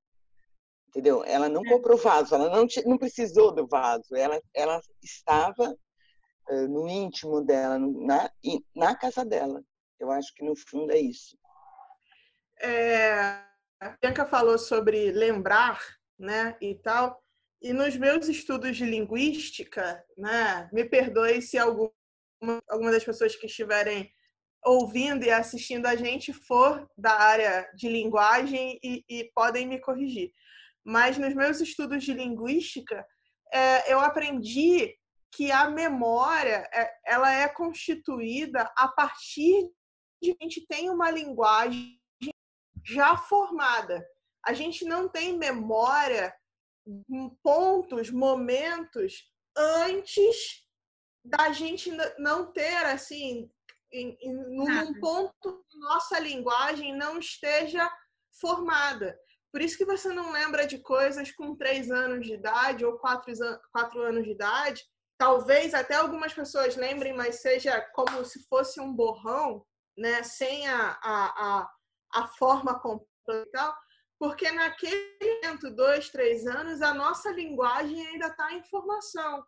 [0.88, 1.24] Entendeu?
[1.24, 4.14] Ela não comprou vaso, ela não, não precisou do vaso.
[4.14, 5.76] Ela, ela estava
[6.50, 8.30] uh, no íntimo dela, na,
[8.74, 9.62] na casa dela.
[9.98, 11.36] Eu acho que, no fundo, é isso.
[12.60, 13.42] É,
[13.80, 15.80] a Bianca falou sobre lembrar,
[16.16, 17.20] né, e tal.
[17.60, 21.92] E nos meus estudos de linguística, né, me perdoe se alguma,
[22.68, 24.10] alguma das pessoas que estiverem
[24.64, 30.32] ouvindo e assistindo a gente for da área de linguagem e, e podem me corrigir.
[30.84, 33.04] Mas nos meus estudos de linguística,
[33.52, 34.94] é, eu aprendi
[35.32, 39.68] que a memória é, ela é constituída a partir
[40.22, 42.00] de a gente tem uma linguagem
[42.84, 44.04] já formada.
[44.46, 46.34] A gente não tem memória
[47.42, 50.64] pontos, momentos antes
[51.24, 53.50] da gente não ter assim
[53.92, 57.90] em, em, num ponto nossa linguagem não esteja
[58.40, 59.18] formada.
[59.50, 63.32] Por isso que você não lembra de coisas com três anos de idade ou quatro,
[63.72, 64.84] quatro anos de idade.
[65.18, 69.64] Talvez até algumas pessoas lembrem, mas seja como se fosse um borrão,
[69.96, 70.22] né?
[70.22, 71.70] sem a, a, a,
[72.14, 73.74] a forma completa e tal
[74.18, 79.44] porque naquele momento, dois, três anos, a nossa linguagem ainda está em formação,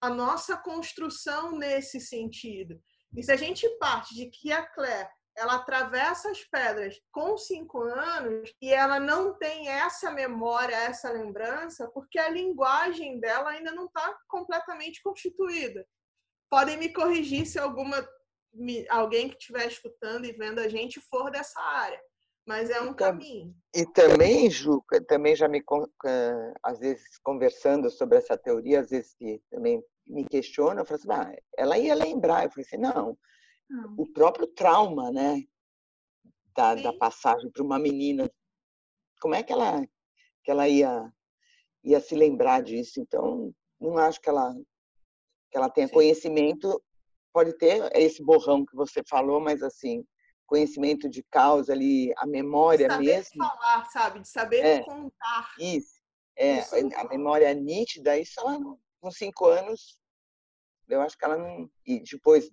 [0.00, 2.80] a nossa construção nesse sentido.
[3.16, 7.82] E se a gente parte de que a Claire ela atravessa as pedras com cinco
[7.82, 13.86] anos e ela não tem essa memória, essa lembrança, porque a linguagem dela ainda não
[13.86, 15.86] está completamente constituída.
[16.50, 18.06] Podem me corrigir se alguma
[18.88, 22.00] alguém que estiver escutando e vendo a gente for dessa área
[22.46, 23.54] mas é um caminho.
[23.74, 25.62] E também, Juca, também já me,
[26.62, 29.16] às vezes, conversando sobre essa teoria, às vezes
[29.50, 32.44] também me questiona, eu falo assim, ah, ela ia lembrar.
[32.44, 33.16] Eu falei assim, não,
[33.68, 33.94] não.
[33.96, 35.42] o próprio trauma, né,
[36.56, 38.30] da, da passagem para uma menina,
[39.20, 39.86] como é que ela,
[40.42, 41.12] que ela ia,
[41.84, 43.00] ia se lembrar disso?
[43.00, 44.52] Então, não acho que ela,
[45.50, 45.94] que ela tenha Sim.
[45.94, 46.82] conhecimento,
[47.32, 50.04] pode ter esse borrão que você falou, mas assim,
[50.50, 53.38] conhecimento de causa ali, a memória de saber mesmo.
[53.38, 54.18] falar, sabe?
[54.18, 55.54] De saber é, contar.
[55.60, 56.02] Isso.
[56.36, 56.74] É, isso.
[56.96, 58.58] a memória nítida, isso ela,
[59.00, 60.00] com cinco anos,
[60.88, 61.70] eu acho que ela não.
[61.86, 62.50] E depois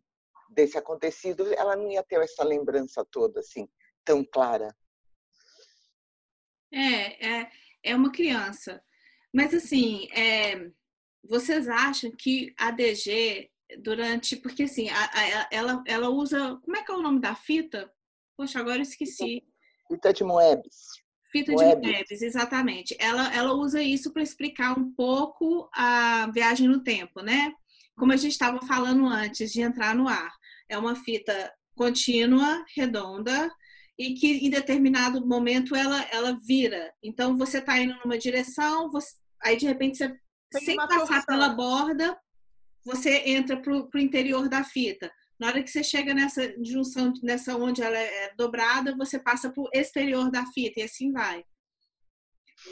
[0.52, 3.68] desse acontecido, ela não ia ter essa lembrança toda, assim,
[4.06, 4.76] tão clara.
[6.72, 8.80] É, é, é uma criança.
[9.34, 10.70] Mas, assim, é,
[11.24, 13.50] vocês acham que a DG
[13.80, 14.36] durante.
[14.36, 16.58] Porque assim, a, a, ela, ela usa.
[16.64, 17.92] Como é que é o nome da fita?
[18.38, 19.44] Poxa, agora eu esqueci.
[19.88, 20.76] Fita de Moebius.
[21.32, 22.96] Fita de Moebius, exatamente.
[23.00, 27.54] Ela, ela usa isso para explicar um pouco a viagem no tempo, né?
[27.98, 30.32] Como a gente estava falando antes de entrar no ar.
[30.70, 33.52] É uma fita contínua, redonda,
[33.98, 36.94] e que em determinado momento ela, ela vira.
[37.04, 40.16] Então você está indo numa direção, você, aí de repente você,
[40.60, 42.18] sem passar pela borda,
[42.88, 45.12] você entra para o interior da fita.
[45.38, 49.62] Na hora que você chega nessa junção, nessa onde ela é dobrada, você passa para
[49.62, 51.43] o exterior da fita e assim vai.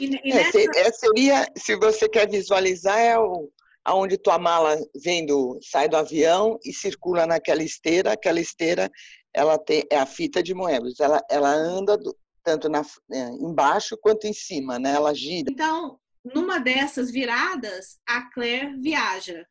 [0.00, 0.58] E, e é, nessa...
[0.58, 3.50] é, seria, se você quer visualizar, é o,
[3.84, 8.12] aonde tua mala vem do, sai do avião e circula naquela esteira.
[8.12, 8.90] Aquela esteira,
[9.34, 10.98] ela tem é a fita de Moebius.
[10.98, 14.92] Ela, ela anda do, tanto na, é, embaixo quanto em cima, né?
[14.92, 15.50] Ela gira.
[15.50, 19.46] Então, numa dessas viradas, a Claire viaja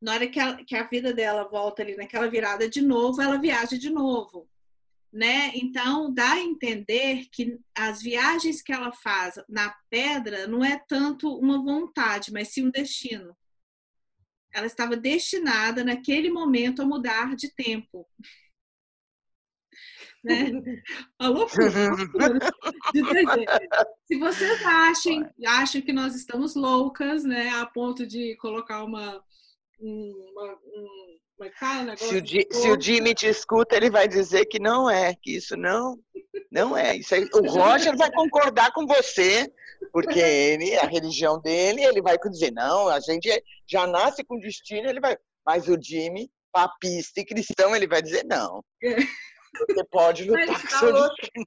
[0.00, 3.38] na hora que a, que a vida dela volta ali naquela virada de novo, ela
[3.38, 4.48] viaja de novo.
[5.12, 5.50] Né?
[5.54, 11.36] Então dá a entender que as viagens que ela faz na pedra não é tanto
[11.36, 13.36] uma vontade, mas sim um destino.
[14.52, 18.08] Ela estava destinada naquele momento a mudar de tempo.
[20.22, 20.50] Né?
[21.18, 21.64] A loucura,
[24.06, 29.24] Se vocês achem, acham que nós estamos loucas, né, a ponto de colocar uma
[29.80, 30.58] uma,
[31.38, 35.14] uma fala, se, o, se o Jimmy te escuta, ele vai dizer que não é,
[35.14, 35.98] que isso não,
[36.50, 36.96] não é.
[36.96, 39.50] Isso aí, o Roger vai concordar com você,
[39.92, 43.28] porque ele, a religião dele, ele vai dizer, não, a gente
[43.66, 45.16] já nasce com destino, ele vai.
[45.46, 48.62] Mas o Jimmy, papista e cristão, ele vai dizer, não.
[49.68, 51.46] Você pode lutar Mas, com tá seu destino.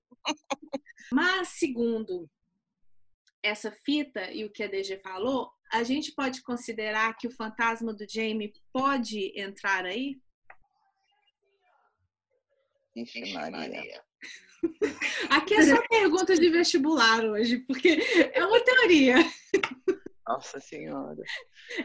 [1.12, 2.28] Mas, segundo
[3.44, 7.92] essa fita e o que a DG falou, a gente pode considerar que o fantasma
[7.92, 10.22] do Jamie pode entrar aí?
[12.96, 14.04] Ixi, Maria.
[15.32, 18.00] Aqui é só pergunta de vestibular hoje, porque
[18.34, 19.16] é uma teoria.
[20.28, 21.22] Nossa Senhora.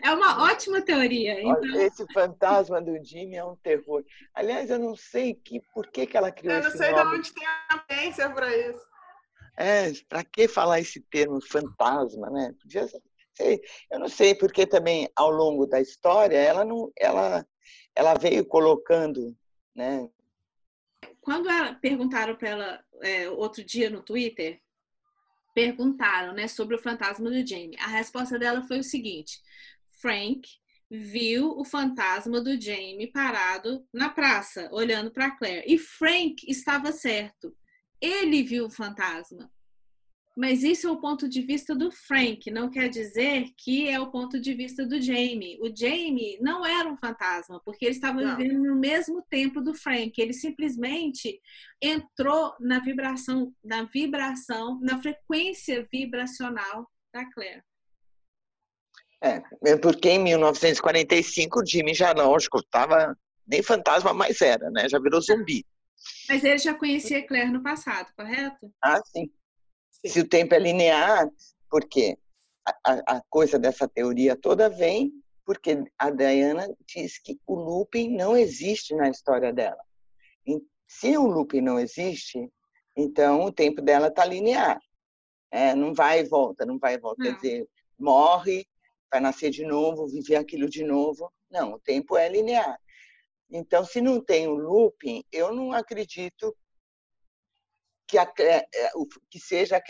[0.02, 1.40] É uma ótima teoria.
[1.40, 1.80] Então...
[1.80, 4.04] Esse fantasma do Jimmy é um terror.
[4.34, 7.10] Aliás, eu não sei que, por que, que ela criou Eu não sei nome.
[7.10, 8.86] de onde tem a ciência para isso.
[9.56, 12.54] É, para que falar esse termo fantasma, né?
[12.60, 13.02] Podia ser
[13.38, 17.46] sei, eu não sei porque também ao longo da história ela não, ela,
[17.94, 19.36] ela veio colocando,
[19.74, 20.08] né?
[21.20, 24.60] Quando ela, perguntaram para ela é, outro dia no Twitter,
[25.54, 27.76] perguntaram, né, sobre o fantasma do Jamie.
[27.78, 29.40] A resposta dela foi o seguinte:
[30.00, 30.48] Frank
[30.90, 35.64] viu o fantasma do Jamie parado na praça, olhando para Claire.
[35.66, 37.54] E Frank estava certo.
[38.00, 39.50] Ele viu o fantasma.
[40.38, 44.08] Mas isso é o ponto de vista do Frank, não quer dizer que é o
[44.08, 45.58] ponto de vista do Jamie.
[45.60, 48.36] O Jamie não era um fantasma, porque ele estava não.
[48.36, 50.12] vivendo no mesmo tempo do Frank.
[50.16, 51.40] Ele simplesmente
[51.82, 57.64] entrou na vibração, na vibração, na frequência vibracional da Claire.
[59.20, 64.88] É, é porque em 1945 o Jimmy já, lógico, estava nem fantasma mais era, né?
[64.88, 65.66] Já virou zumbi.
[66.28, 68.72] Mas ele já conhecia Claire no passado, correto?
[68.80, 69.28] Ah, sim.
[70.00, 70.08] Sim.
[70.08, 71.28] Se o tempo é linear,
[71.70, 72.18] porque
[72.84, 75.12] a, a coisa dessa teoria toda vem
[75.48, 79.82] porque a Diana diz que o looping não existe na história dela.
[80.86, 82.52] Se o looping não existe,
[82.94, 84.78] então o tempo dela está linear.
[85.50, 87.24] É, não vai e volta, não vai e volta.
[87.24, 87.30] Não.
[87.30, 88.66] Quer dizer, morre,
[89.10, 91.32] vai nascer de novo, viver aquilo de novo.
[91.50, 92.78] Não, o tempo é linear.
[93.50, 96.54] Então, se não tem o looping, eu não acredito
[98.08, 98.66] que, a, é,
[99.30, 99.80] que seja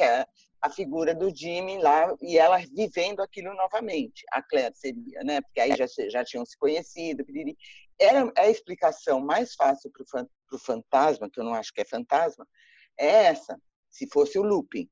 [0.61, 4.25] a, figura do Jimmy lá e ela vivendo aquilo novamente.
[4.33, 5.41] A Claire seria, né?
[5.41, 7.25] Porque aí já, já tinham se conhecido.
[7.99, 12.47] Era a explicação mais fácil para o fantasma, que eu não acho que é fantasma,
[12.99, 13.57] é essa,
[13.89, 14.91] se fosse o looping.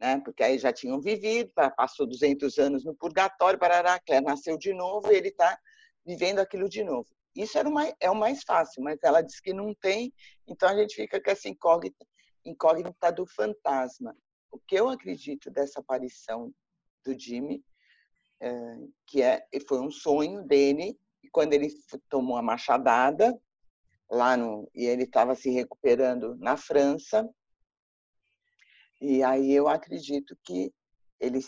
[0.00, 0.20] Né?
[0.24, 4.72] Porque aí já tinham vivido, passou 200 anos no purgatório, parará, a Claire nasceu de
[4.72, 5.58] novo e ele está
[6.04, 7.08] vivendo aquilo de novo.
[7.36, 7.68] Isso era
[8.00, 10.12] é o mais fácil, mas ela diz que não tem,
[10.46, 12.04] então a gente fica com essa incógnita
[12.44, 14.16] incógnita do fantasma.
[14.50, 16.52] O que eu acredito dessa aparição
[17.04, 17.64] do Jimmy,
[18.40, 18.76] é,
[19.06, 21.68] que é, foi um sonho dele, e quando ele
[22.08, 23.38] tomou a machadada,
[24.10, 27.28] lá no, e ele estava se recuperando na França,
[29.00, 30.72] e aí eu acredito que
[31.18, 31.40] ele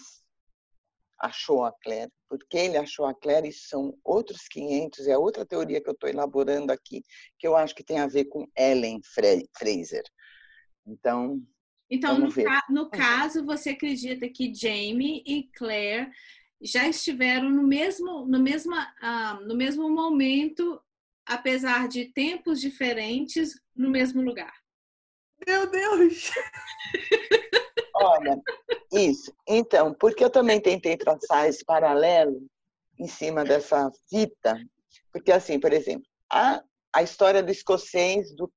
[1.18, 2.12] achou a Claire.
[2.28, 6.08] Porque ele achou a Claire, isso são outros 500, é outra teoria que eu estou
[6.08, 7.02] elaborando aqui,
[7.38, 9.00] que eu acho que tem a ver com Ellen
[9.56, 10.02] Fraser.
[10.86, 11.42] Então.
[11.90, 16.10] Então, no, ca no caso, você acredita que Jamie e Claire
[16.60, 20.80] já estiveram no mesmo, no, mesmo, uh, no mesmo momento,
[21.26, 24.52] apesar de tempos diferentes, no mesmo lugar?
[25.46, 26.30] Meu Deus!
[27.96, 28.40] Olha,
[28.92, 29.32] isso.
[29.46, 32.46] Então, porque eu também tentei traçar esse paralelo
[32.98, 34.58] em cima dessa fita,
[35.12, 36.62] porque assim, por exemplo, a,
[36.92, 38.50] a história do escocês do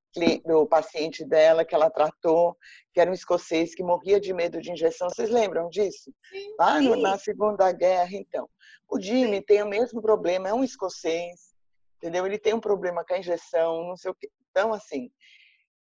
[0.45, 2.57] do paciente dela que ela tratou,
[2.93, 5.09] que era um escocês que morria de medo de injeção.
[5.09, 6.11] Vocês lembram disso?
[6.29, 6.55] Sim.
[6.59, 8.49] Lá no, na Segunda Guerra, então.
[8.89, 11.53] O Jimmy tem o mesmo problema, é um escocês,
[11.97, 12.25] entendeu?
[12.25, 14.29] Ele tem um problema com a injeção, não sei o quê.
[14.49, 15.11] Então, assim,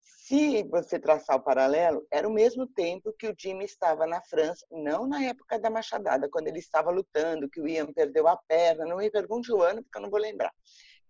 [0.00, 4.64] se você traçar o paralelo, era o mesmo tempo que o Jimmy estava na França,
[4.70, 8.86] não na época da machadada, quando ele estava lutando, que o Ian perdeu a perna,
[8.86, 10.52] não me pergunte o ano, porque eu não vou lembrar.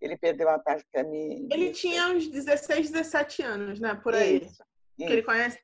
[0.02, 0.82] Ele perdeu a perna.
[1.08, 1.48] Me...
[1.50, 3.94] Ele tinha uns 16, 17 anos, né?
[3.94, 4.38] Por aí.
[4.38, 4.64] Isso,
[4.96, 5.12] que isso.
[5.12, 5.58] ele conhece.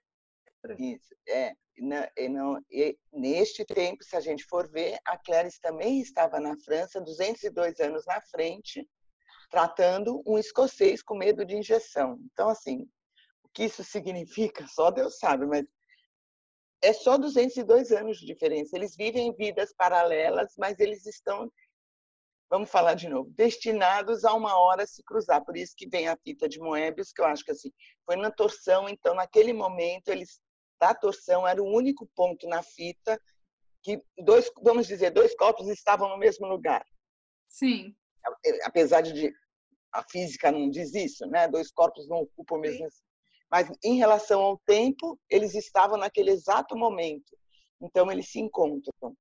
[0.79, 1.53] Isso, é.
[1.77, 6.57] E não, e neste tempo, se a gente for ver, a Clarice também estava na
[6.59, 8.89] França, 202 anos na frente,
[9.49, 12.19] tratando um escocês com medo de injeção.
[12.33, 12.89] Então, assim,
[13.45, 15.65] o que isso significa, só Deus sabe, mas
[16.83, 18.77] é só 202 anos de diferença.
[18.77, 21.51] Eles vivem vidas paralelas, mas eles estão,
[22.51, 25.45] vamos falar de novo, destinados a uma hora se cruzar.
[25.45, 27.71] Por isso que vem a fita de Moebius, que eu acho que assim,
[28.05, 30.41] foi na torção, então naquele momento eles
[30.81, 33.21] da torção era o único ponto na fita
[33.83, 36.85] que dois, vamos dizer, dois corpos estavam no mesmo lugar.
[37.49, 37.95] Sim.
[38.65, 39.33] Apesar de
[39.93, 41.49] a física não diz isso, né?
[41.49, 42.99] Dois corpos não ocupam o mesmo Sim.
[43.51, 47.37] mas em relação ao tempo, eles estavam naquele exato momento.
[47.81, 49.17] Então eles se encontram.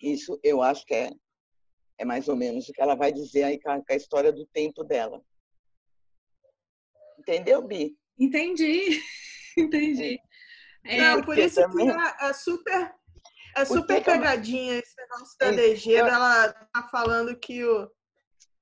[0.00, 1.10] Isso eu acho que é
[1.98, 4.32] é mais ou menos o que ela vai dizer aí com a, com a história
[4.32, 5.20] do tempo dela.
[7.18, 7.96] Entendeu, Bi?
[8.18, 9.00] Entendi.
[9.58, 10.20] Entendi.
[10.84, 11.86] É, não, por isso também...
[11.86, 12.94] que é, é super,
[13.56, 17.90] é super pegadinha esse negócio da DG, ela tá falando que o,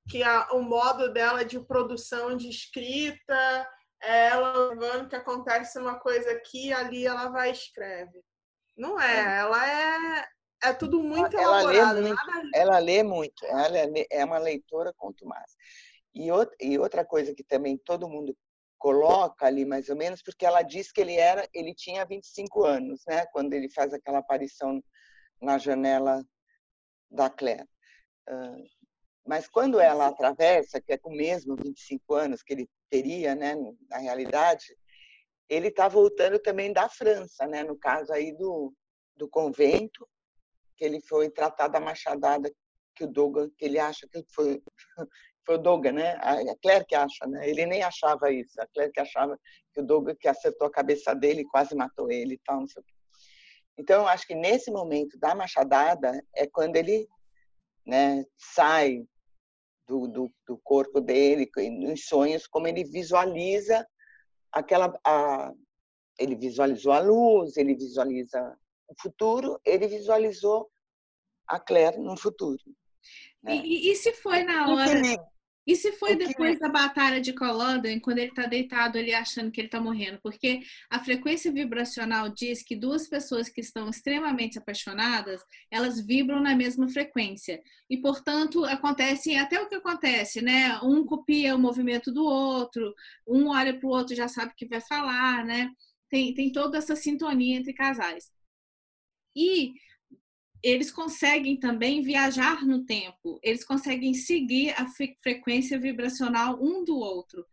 [0.09, 3.69] que a, o modo dela de produção de escrita
[4.01, 8.23] é ela levando que acontece uma coisa aqui ali ela vai e escreve.
[8.75, 9.37] Não é, é.
[9.39, 10.27] ela é
[10.69, 11.99] é tudo muito ela elaborado.
[11.99, 12.21] Lê muito,
[12.53, 13.77] Ela lê muito, ela
[14.11, 15.55] é uma leitora contumaz.
[16.13, 18.35] E outra, e outra coisa que também todo mundo
[18.77, 23.01] coloca ali mais ou menos, porque ela diz que ele era, ele tinha 25 anos,
[23.07, 24.83] né, quando ele faz aquela aparição
[25.41, 26.23] na janela
[27.09, 27.67] da Claire.
[29.25, 33.55] Mas quando ela atravessa, que é com mesmo 25 anos que ele teria, né,
[33.89, 34.65] na realidade,
[35.49, 38.73] ele está voltando também da França, né, no caso aí do,
[39.15, 40.07] do convento,
[40.77, 42.51] que ele foi tratado a machadada
[42.95, 44.61] que o Douglas, que ele acha que foi
[45.45, 46.11] foi o Douglas, né?
[46.21, 47.49] A Claire que acha, né?
[47.49, 48.59] Ele nem achava isso.
[48.61, 49.39] A Claire que achava
[49.73, 52.81] que o Douglas que acertou a cabeça dele e quase matou ele tal, não sei
[52.81, 52.93] o quê.
[53.77, 57.07] Então, acho que nesse momento da machadada é quando ele
[57.85, 59.07] né, sai
[59.87, 61.49] do, do, do corpo dele,
[61.79, 63.87] nos sonhos, como ele visualiza
[64.51, 64.99] aquela.
[65.05, 65.53] A,
[66.19, 68.57] ele visualizou a luz, ele visualiza
[68.87, 70.69] o futuro, ele visualizou
[71.47, 72.61] a Claire no futuro.
[73.43, 73.61] Né?
[73.63, 75.01] E, e, se foi na hora.
[75.67, 79.59] E se foi depois da batalha de Culloden, quando ele está deitado ali achando que
[79.59, 80.17] ele está morrendo?
[80.23, 86.55] Porque a frequência vibracional diz que duas pessoas que estão extremamente apaixonadas, elas vibram na
[86.55, 87.61] mesma frequência.
[87.89, 90.79] E, portanto, acontece até o que acontece, né?
[90.81, 92.93] Um copia o movimento do outro,
[93.27, 95.69] um olha para o outro já sabe o que vai falar, né?
[96.09, 98.31] Tem, tem toda essa sintonia entre casais.
[99.37, 99.75] E
[100.63, 104.87] eles conseguem também viajar no tempo, eles conseguem seguir a
[105.21, 107.45] frequência vibracional um do outro.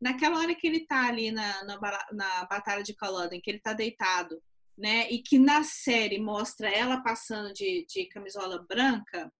[0.00, 1.78] Naquela hora que ele está ali na, na,
[2.12, 4.40] na, Batalha de Culloden, que ele está deitado,
[4.78, 9.32] né, e que na série mostra ela passando de, de camisola branca,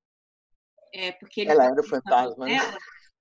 [0.92, 2.46] é porque ele ela tá era o fantasma.
[2.46, 2.58] Né?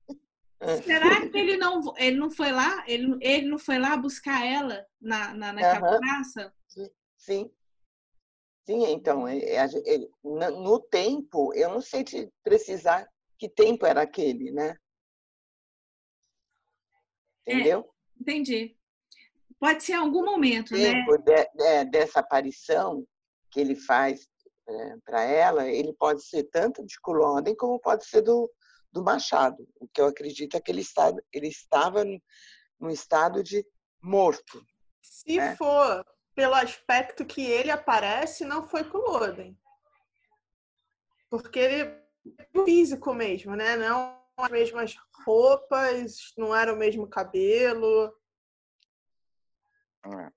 [0.83, 2.83] Será que ele não, ele não foi lá?
[2.87, 5.99] Ele, ele não foi lá buscar ela na, na, naquela uhum.
[5.99, 6.53] praça?
[7.17, 7.51] Sim.
[8.65, 9.67] Sim, então, é, é,
[10.23, 13.07] no tempo, eu não sei te precisar
[13.37, 14.75] que tempo era aquele, né?
[17.45, 17.79] É, Entendeu?
[17.79, 18.77] É, entendi.
[19.59, 20.93] Pode ser algum momento, o né?
[20.93, 21.17] tempo né?
[21.17, 23.05] De, de, dessa aparição
[23.49, 24.27] que ele faz
[24.67, 28.51] é, para ela, ele pode ser tanto de Culloden como pode ser do,
[28.91, 29.67] do Machado.
[29.79, 32.03] O que eu acredito é que ele, está, ele estava
[32.79, 33.65] no estado de
[34.01, 34.65] morto.
[35.01, 35.55] Se né?
[35.55, 36.05] for
[36.41, 39.55] pelo aspecto que ele aparece, não foi com o Loden.
[41.29, 43.77] Porque ele é físico mesmo, né?
[43.77, 48.11] Não as mesmas roupas, não era o mesmo cabelo.
[50.03, 50.31] É.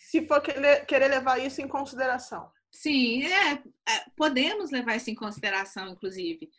[0.00, 2.50] Se for querer levar isso em consideração.
[2.68, 6.50] Sim, é, é, podemos levar isso em consideração, inclusive.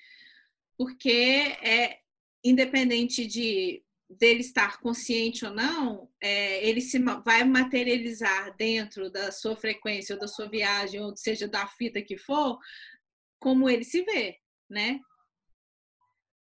[0.78, 2.00] Porque é
[2.42, 9.56] independente de dele estar consciente ou não, é, ele se vai materializar dentro da sua
[9.56, 12.58] frequência ou da sua viagem, ou seja, da fita que for,
[13.40, 14.38] como ele se vê,
[14.70, 15.00] né?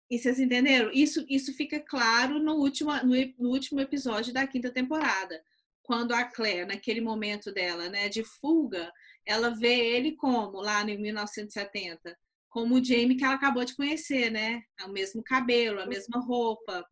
[0.09, 0.91] E vocês entenderam?
[0.93, 5.41] Isso, isso fica claro no último, no, último episódio da quinta temporada.
[5.81, 8.91] Quando a Claire, naquele momento dela, né, de fuga,
[9.25, 12.15] ela vê ele como, lá em 1970,
[12.49, 14.63] como o Jamie que ela acabou de conhecer, né?
[14.83, 16.85] O mesmo cabelo, a mesma roupa.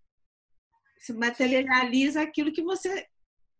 [1.03, 3.05] Se materializa aquilo que você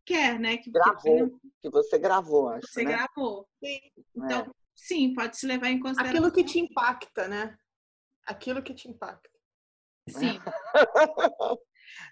[0.06, 0.56] quer, né?
[0.56, 2.66] Que, gravou, que, que você gravou, acho.
[2.68, 2.91] Você né?
[2.91, 3.46] gravou.
[3.62, 3.80] Sim.
[4.16, 4.50] Então, é.
[4.74, 6.20] sim, pode se levar em consideração.
[6.20, 7.58] Aquilo que te impacta, né?
[8.26, 9.30] Aquilo que te impacta.
[10.08, 10.39] Sim.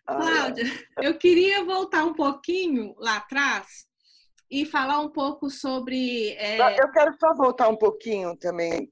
[0.06, 0.66] Cláudia,
[1.02, 3.88] eu queria voltar um pouquinho lá atrás
[4.50, 6.32] e falar um pouco sobre.
[6.32, 6.78] É...
[6.78, 8.92] Eu quero só voltar um pouquinho também.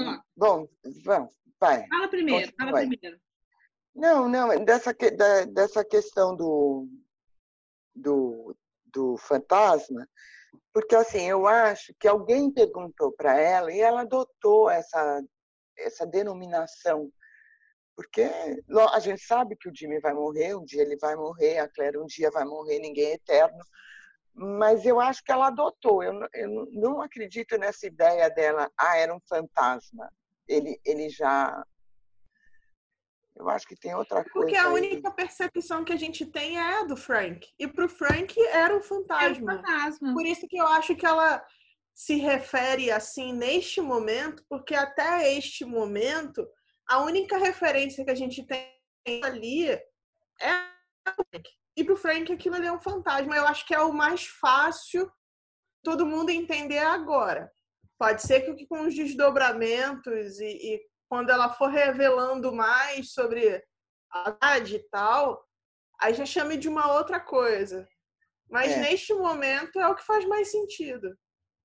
[0.00, 0.22] Ah.
[0.34, 0.66] Bom,
[1.04, 1.86] vamos, vai.
[1.88, 2.88] Fala primeiro, fala vai.
[2.88, 3.20] primeiro.
[3.94, 6.88] Não, não, dessa, da, dessa questão do,
[7.94, 10.08] do, do fantasma,
[10.72, 15.22] porque assim, eu acho que alguém perguntou para ela e ela adotou essa,
[15.76, 17.10] essa denominação
[17.96, 18.28] porque
[18.92, 21.98] a gente sabe que o Jimmy vai morrer, um dia ele vai morrer, a Claire
[21.98, 23.64] um dia vai morrer, ninguém é eterno.
[24.34, 26.02] Mas eu acho que ela adotou.
[26.02, 30.10] Eu, eu não acredito nessa ideia dela, ah, era um fantasma.
[30.48, 31.64] Ele, ele já.
[33.36, 34.32] Eu acho que tem outra coisa.
[34.32, 37.46] Porque a única percepção que a gente tem é a do Frank.
[37.58, 39.52] E para o Frank era um fantasma.
[39.52, 40.12] É um fantasma.
[40.12, 41.44] Por isso que eu acho que ela
[41.92, 46.46] se refere assim neste momento, porque até este momento
[46.88, 48.68] a única referência que a gente tem
[49.22, 49.82] ali é
[51.18, 51.50] o Frank.
[51.76, 53.36] E pro Frank aquilo ali é um fantasma.
[53.36, 55.10] Eu acho que é o mais fácil
[55.82, 57.50] todo mundo entender agora.
[57.98, 63.62] Pode ser que com os desdobramentos e, e quando ela for revelando mais sobre
[64.10, 65.46] a idade e tal,
[66.00, 67.88] aí já chame de uma outra coisa.
[68.50, 68.80] Mas é.
[68.80, 71.16] neste momento é o que faz mais sentido.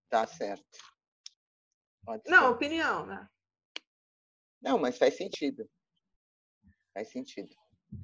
[0.09, 0.65] Tá certo.
[2.05, 2.49] Pode Não, ser.
[2.49, 3.27] opinião, né?
[4.61, 5.69] Não, mas faz sentido.
[6.93, 7.53] Faz sentido.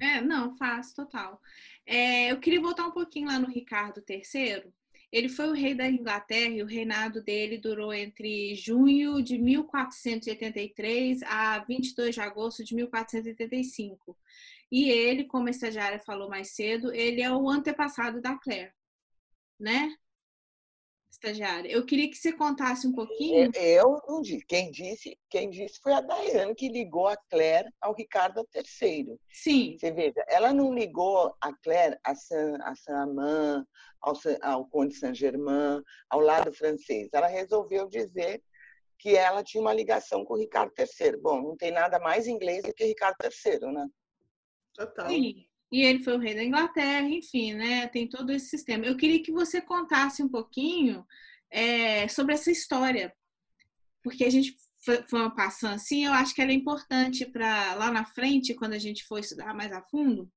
[0.00, 1.40] É, não, faz, total.
[1.84, 4.72] É, eu queria voltar um pouquinho lá no Ricardo III.
[5.12, 11.22] Ele foi o rei da Inglaterra e o reinado dele durou entre junho de 1483
[11.22, 14.16] a 22 de agosto de 1485.
[14.70, 18.72] E ele, como a estagiária falou mais cedo, ele é o antepassado da Claire,
[19.58, 19.94] né?
[21.16, 21.70] Estagiária.
[21.70, 23.50] Eu queria que você contasse um pouquinho.
[23.54, 24.44] Eu não disse.
[24.46, 29.18] Quem disse, quem disse foi a Daiane que ligou a Claire ao Ricardo III.
[29.30, 29.76] Sim.
[29.78, 33.64] Você veja, ela não ligou a Claire a Saint, a Saint-Amand,
[34.00, 37.08] ao, ao Conde Saint-Germain, ao lado francês.
[37.12, 38.42] Ela resolveu dizer
[38.98, 41.16] que ela tinha uma ligação com o Ricardo III.
[41.18, 43.86] Bom, não tem nada mais inglês do que Ricardo III, né?
[44.74, 45.08] Total.
[45.08, 45.45] Sim.
[45.70, 47.88] E ele foi o rei da Inglaterra, enfim, né?
[47.88, 48.84] Tem todo esse sistema.
[48.84, 51.04] Eu queria que você contasse um pouquinho
[51.50, 53.14] é, sobre essa história,
[54.02, 57.90] porque a gente foi, foi passando assim, eu acho que ela é importante para lá
[57.90, 60.30] na frente, quando a gente for estudar mais a fundo,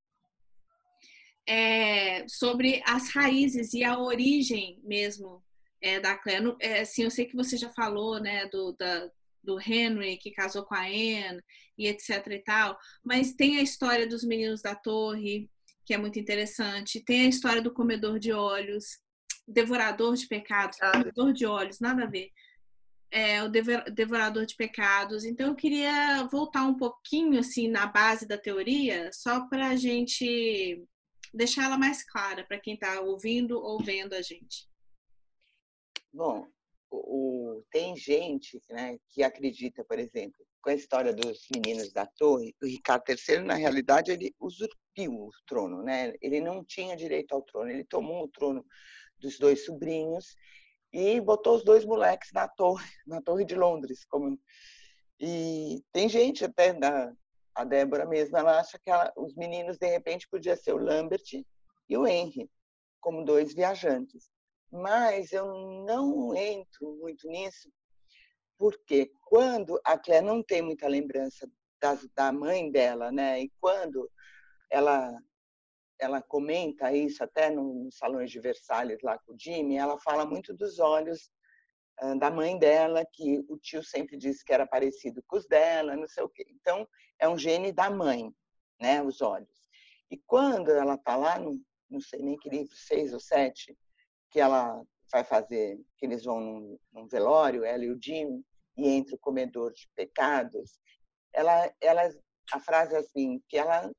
[1.46, 5.42] é, sobre as raízes e a origem mesmo
[5.80, 6.56] é, da Claire.
[6.60, 9.10] É, assim, eu sei que você já falou, né, do, da,
[9.42, 11.42] do Henry que casou com a Anne
[11.76, 15.50] e etc e tal, mas tem a história dos meninos da torre,
[15.84, 18.98] que é muito interessante, tem a história do comedor de olhos,
[19.46, 20.92] devorador de pecados, ah.
[20.92, 22.30] comedor de olhos, nada a ver.
[23.12, 25.24] É, o devorador de pecados.
[25.24, 30.80] Então eu queria voltar um pouquinho assim na base da teoria, só para a gente
[31.34, 34.68] deixar ela mais clara para quem está ouvindo ou vendo a gente.
[36.12, 36.46] Bom,
[36.90, 42.54] o, tem gente né, que acredita, por exemplo, com a história dos meninos da torre,
[42.62, 46.12] o Ricardo III, na realidade, ele usurpiu o trono, né?
[46.20, 48.64] Ele não tinha direito ao trono, ele tomou o trono
[49.18, 50.34] dos dois sobrinhos
[50.92, 54.38] e botou os dois moleques na torre, na torre de Londres, como
[55.22, 57.12] e tem gente até da
[57.54, 61.44] a Débora mesmo, ela acha que ela, os meninos de repente podia ser o Lambert
[61.88, 62.48] e o Henry,
[63.00, 64.30] como dois viajantes
[64.70, 65.46] mas eu
[65.84, 67.72] não entro muito nisso,
[68.58, 71.50] porque quando a Claire não tem muita lembrança
[71.80, 73.40] das, da mãe dela, né?
[73.40, 74.10] E quando
[74.70, 75.16] ela
[75.98, 80.54] ela comenta isso até nos salões de Versalhes lá com o Jimmy, ela fala muito
[80.54, 81.30] dos olhos
[82.18, 86.08] da mãe dela, que o tio sempre disse que era parecido com os dela, não
[86.08, 86.46] sei o quê.
[86.48, 88.34] Então, é um gene da mãe,
[88.80, 89.68] né, os olhos.
[90.10, 91.60] E quando ela está lá, no,
[91.90, 93.76] não sei nem que livro, seis ou sete,
[94.30, 98.44] que ela vai fazer, que eles vão num, num velório, ela e o Jim,
[98.76, 100.78] e entre o comedor de pecados,
[101.32, 102.02] ela, ela,
[102.52, 103.90] a frase é assim, que ela,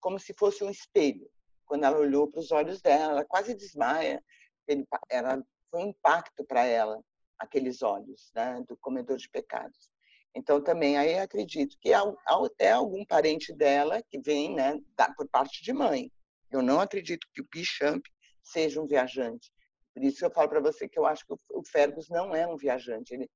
[0.00, 1.28] como se fosse um espelho,
[1.66, 4.22] quando ela olhou para os olhos dela, ela quase desmaia,
[4.68, 7.02] ele, era, foi um impacto para ela,
[7.38, 9.90] aqueles olhos né, do comedor de pecados.
[10.34, 14.78] Então, também aí acredito que até algum parente dela que vem né,
[15.16, 16.10] por parte de mãe.
[16.50, 18.04] Eu não acredito que o Bichamp
[18.42, 19.52] seja um viajante.
[19.94, 22.56] Por isso eu falo para você que eu acho que o Fergus não é um
[22.56, 23.14] viajante.
[23.14, 23.30] Ele,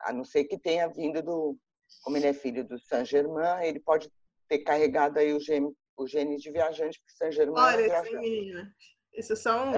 [0.00, 1.58] a não ser que tenha vindo do,
[2.02, 4.10] como ele é filho do Saint-Germain, ele pode
[4.48, 8.16] ter carregado aí o gene, o gene de viajante, porque Saint-Germain Olha, é um viajante.
[8.16, 8.74] menina,
[9.12, 9.72] isso são...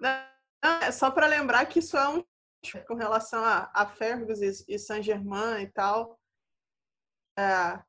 [0.00, 0.34] Não,
[0.82, 2.24] é só para lembrar que isso é um
[2.86, 6.18] com relação a, a Fergus e, e Saint-Germain e tal.
[7.38, 7.82] É,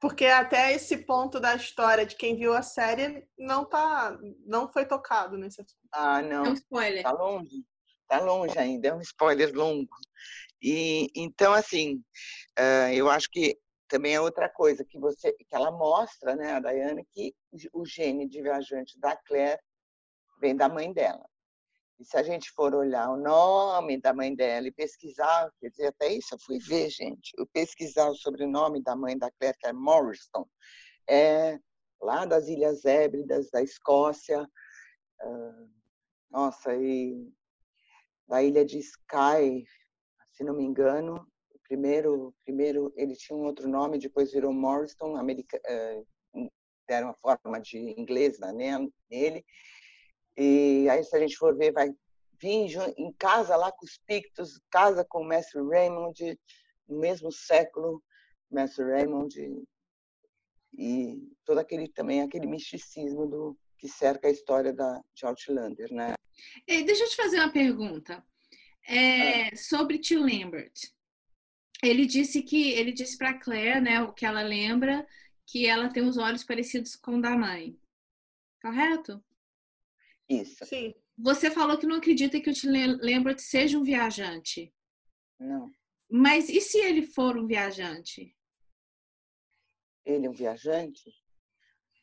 [0.00, 4.86] porque até esse ponto da história de quem viu a série não tá, não foi
[4.86, 5.78] tocado nesse assunto.
[5.92, 6.46] Ah, não.
[6.46, 7.02] É um spoiler.
[7.02, 7.64] Tá longe.
[8.08, 9.94] Tá longe ainda, é um spoiler longo.
[10.60, 12.02] E então assim,
[12.58, 16.60] uh, eu acho que também é outra coisa que você que ela mostra, né, a
[16.60, 17.34] Dayane, que
[17.72, 19.60] o gene de viajante da Claire
[20.40, 21.29] vem da mãe dela.
[22.00, 25.86] E se a gente for olhar o nome da mãe dela e pesquisar, quer dizer,
[25.88, 29.66] até isso eu fui ver, gente, eu pesquisar o sobrenome da mãe da Claire, que
[29.66, 30.48] é Morrison,
[31.06, 31.58] é
[32.00, 34.48] lá das Ilhas Hébridas, da Escócia,
[35.22, 35.70] uh,
[36.30, 37.30] nossa, e
[38.26, 39.66] da ilha de Skye,
[40.32, 41.30] se não me engano,
[41.64, 46.50] primeiro, primeiro ele tinha um outro nome, depois virou Morrison, america, uh,
[46.88, 48.38] deram uma forma de inglês
[49.10, 49.44] nele,
[50.36, 51.90] e aí, se a gente for ver, vai
[52.40, 56.38] vir em casa lá com os Pictos, casa com o Mestre Raymond,
[56.88, 58.02] no mesmo século,
[58.50, 59.34] Mestre Raymond,
[60.76, 66.14] e todo aquele também aquele misticismo do que cerca a história da de Outlander, né?
[66.66, 68.24] Ei, deixa eu te fazer uma pergunta
[68.86, 69.56] é, ah.
[69.56, 70.72] sobre Tio Lambert.
[71.82, 75.06] Ele disse que ele disse para Claire, né, o que ela lembra,
[75.46, 77.78] que ela tem os olhos parecidos com o da mãe.
[78.60, 79.22] Correto?
[80.30, 80.64] Isso.
[80.64, 80.94] Sim.
[81.18, 84.72] Você falou que não acredita que o Tim Lambert seja um viajante.
[85.38, 85.70] Não.
[86.08, 88.34] Mas e se ele for um viajante?
[90.06, 91.02] Ele é um viajante?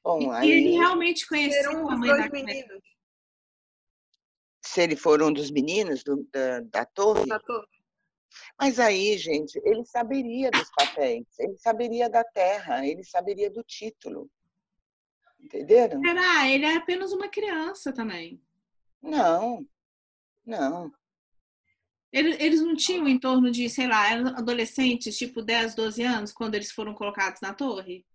[0.03, 0.51] Bom, e aí...
[0.51, 2.84] ele realmente conheceu um a mãe da meninos.
[4.63, 7.25] Se ele for um dos meninos do, da, da torre?
[7.25, 7.67] Da torre.
[8.59, 14.30] Mas aí, gente, ele saberia dos papéis, ele saberia da terra, ele saberia do título.
[15.48, 16.02] Entenderam?
[16.02, 16.50] Será?
[16.50, 18.41] Ele é apenas uma criança também.
[19.02, 19.66] Não,
[20.45, 20.91] não.
[22.12, 26.72] Eles não tinham em torno de, sei lá, adolescentes, tipo 10, 12 anos, quando eles
[26.72, 28.06] foram colocados na torre?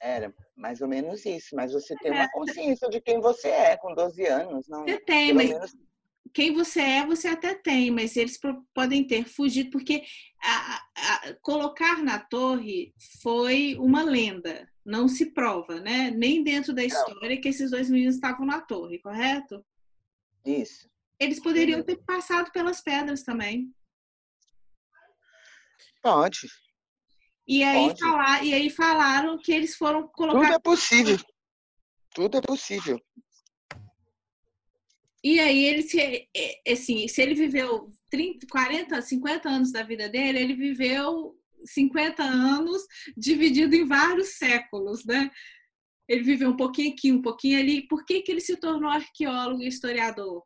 [0.00, 2.30] Era mais ou menos isso, mas você tem uma é.
[2.30, 4.84] consciência de quem você é com 12 anos, não?
[4.84, 5.76] Você tem, mas menos
[6.32, 8.38] quem você é, você até tem, mas eles
[8.74, 10.02] podem ter fugido, porque
[10.42, 16.10] a, a, colocar na torre foi uma lenda, não se prova, né?
[16.10, 19.64] Nem dentro da história que esses dois meninos estavam na torre, correto?
[20.44, 20.88] Isso.
[21.18, 23.72] Eles poderiam ter passado pelas pedras também.
[26.02, 26.48] Pode.
[27.46, 28.00] E aí, Pode.
[28.00, 30.40] Falar, e aí falaram que eles foram colocar.
[30.40, 31.18] Tudo é possível.
[32.14, 32.98] Tudo é possível.
[35.22, 36.00] E aí ele se,
[36.34, 42.22] é, assim, se ele viveu 30, 40, 50 anos da vida dele, ele viveu 50
[42.22, 42.82] anos
[43.16, 45.30] dividido em vários séculos, né?
[46.08, 47.86] Ele viveu um pouquinho aqui, um pouquinho ali.
[47.86, 50.44] Por que, que ele se tornou arqueólogo e historiador?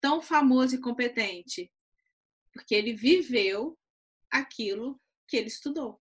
[0.00, 1.72] Tão famoso e competente?
[2.52, 3.78] Porque ele viveu
[4.30, 6.00] aquilo que ele estudou.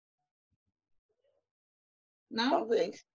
[2.30, 2.52] Não?
[2.52, 3.06] Talvez.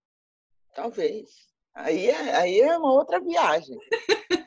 [0.74, 1.30] Talvez.
[1.72, 3.78] Aí é, aí é uma outra viagem.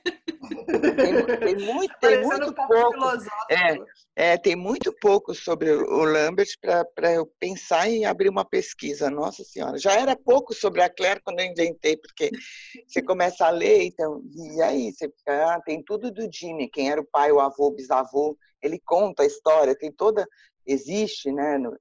[0.68, 3.06] Tem, tem muito, tem muito pouco.
[3.50, 3.78] É,
[4.16, 9.10] é, tem muito pouco sobre o Lambert para eu pensar em abrir uma pesquisa.
[9.10, 12.30] Nossa Senhora, já era pouco sobre a Claire quando eu inventei, porque
[12.86, 16.92] você começa a ler, então, e aí você fica, ah, tem tudo do Jimmy, quem
[16.92, 20.28] era o pai, o avô, o bisavô, ele conta a história, tem toda
[20.68, 21.78] existe, né, no,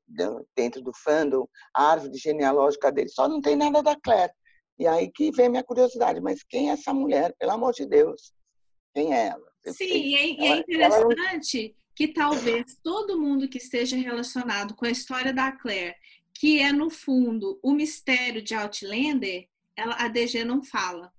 [0.55, 4.33] dentro do fandom, a árvore genealógica dele, só não tem nada da Claire.
[4.79, 8.33] E aí que vem minha curiosidade, mas quem é essa mulher, pelo amor de Deus?
[8.97, 9.53] Quem é ela?
[9.75, 11.75] Sim, e é, é interessante ela...
[11.95, 15.95] que talvez todo mundo que esteja relacionado com a história da Claire,
[16.33, 21.13] que é no fundo o mistério de Outlander, ela, a DG não fala.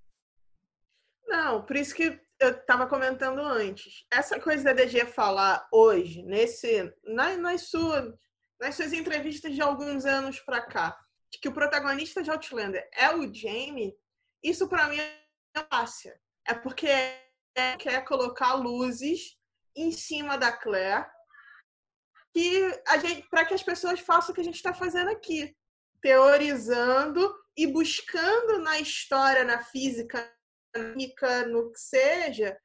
[1.27, 4.07] Não, por isso que eu estava comentando antes.
[4.11, 8.11] Essa coisa da DG falar hoje, nesse, nas, nas, suas,
[8.59, 10.97] nas suas entrevistas de alguns anos para cá,
[11.31, 13.95] de que o protagonista de Outlander é o Jamie,
[14.43, 16.11] isso para mim é fácil.
[16.43, 16.87] É porque
[17.79, 19.37] quer colocar luzes
[19.75, 21.05] em cima da Claire
[22.33, 22.81] que
[23.31, 25.55] para que as pessoas façam o que a gente está fazendo aqui,
[26.01, 30.31] teorizando e buscando na história, na física,
[31.47, 32.55] no que seja,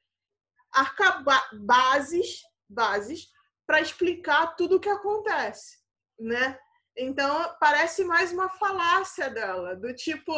[1.65, 3.27] bases, bases
[3.65, 5.79] para explicar tudo o que acontece,
[6.19, 6.59] né?
[6.95, 10.31] Então, parece mais uma falácia dela, do tipo,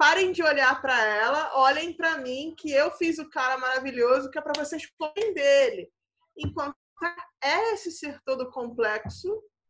[0.00, 4.38] parem de olhar para ela, olhem para mim, que eu fiz o cara maravilhoso, que
[4.38, 5.92] é para vocês falem dele.
[6.34, 6.74] Enquanto
[7.42, 9.28] é esse ser todo complexo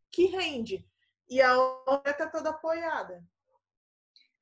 [0.09, 0.87] que rende.
[1.29, 3.25] E a outra está toda apoiada.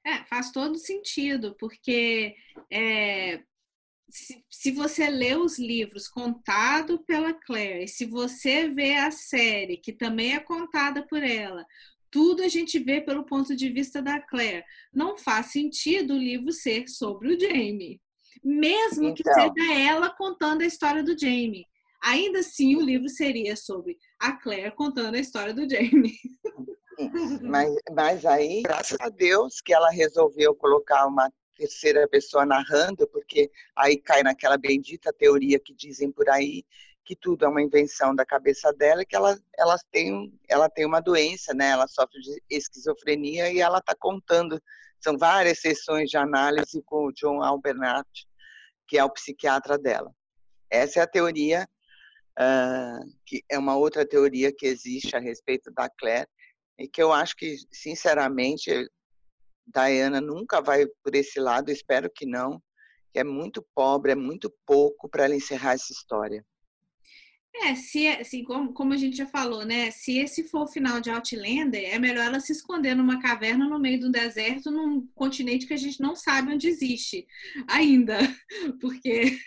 [0.05, 2.37] É, faz todo sentido, porque
[2.71, 3.43] é,
[4.11, 9.93] se, se, você lê os livros contado pela Claire, se você vê a série, que
[9.95, 11.67] também é contada por ela,
[12.11, 14.65] tudo a gente vê pelo ponto de vista da Claire.
[14.93, 18.01] Não faz sentido o livro ser sobre o Jamie.
[18.43, 19.15] Mesmo então.
[19.15, 21.67] que seja ela contando a história do Jamie.
[22.03, 26.15] Ainda assim, o livro seria sobre a Claire contando a história do Jamie.
[27.43, 33.49] Mas, mas aí, graças a Deus, que ela resolveu colocar uma terceira pessoa narrando, porque
[33.77, 36.65] aí cai naquela bendita teoria que dizem por aí
[37.09, 41.01] que tudo é uma invenção da cabeça dela, que ela, ela, tem, ela tem uma
[41.01, 41.71] doença, né?
[41.71, 44.61] Ela sofre de esquizofrenia e ela está contando.
[45.01, 48.07] São várias sessões de análise com o John Albernat,
[48.87, 50.15] que é o psiquiatra dela.
[50.69, 51.67] Essa é a teoria,
[52.39, 56.29] uh, que é uma outra teoria que existe a respeito da Claire,
[56.79, 58.71] e que eu acho que, sinceramente,
[59.67, 62.63] Diana nunca vai por esse lado, espero que não,
[63.15, 66.45] que é muito pobre, é muito pouco para ela encerrar essa história.
[67.55, 69.91] É, se, assim, como, como a gente já falou, né?
[69.91, 73.81] Se esse for o final de Outlander, é melhor ela se esconder numa caverna no
[73.81, 77.27] meio do deserto, num continente que a gente não sabe onde existe
[77.69, 78.19] ainda.
[78.81, 79.39] Porque.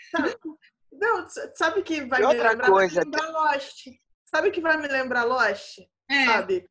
[0.92, 2.94] Não, sabe que vai me lembrar, coisa...
[2.96, 3.88] vai me lembrar Lost?
[4.24, 5.78] Sabe que vai me lembrar Lost?
[6.08, 6.26] É.
[6.26, 6.68] Sabe?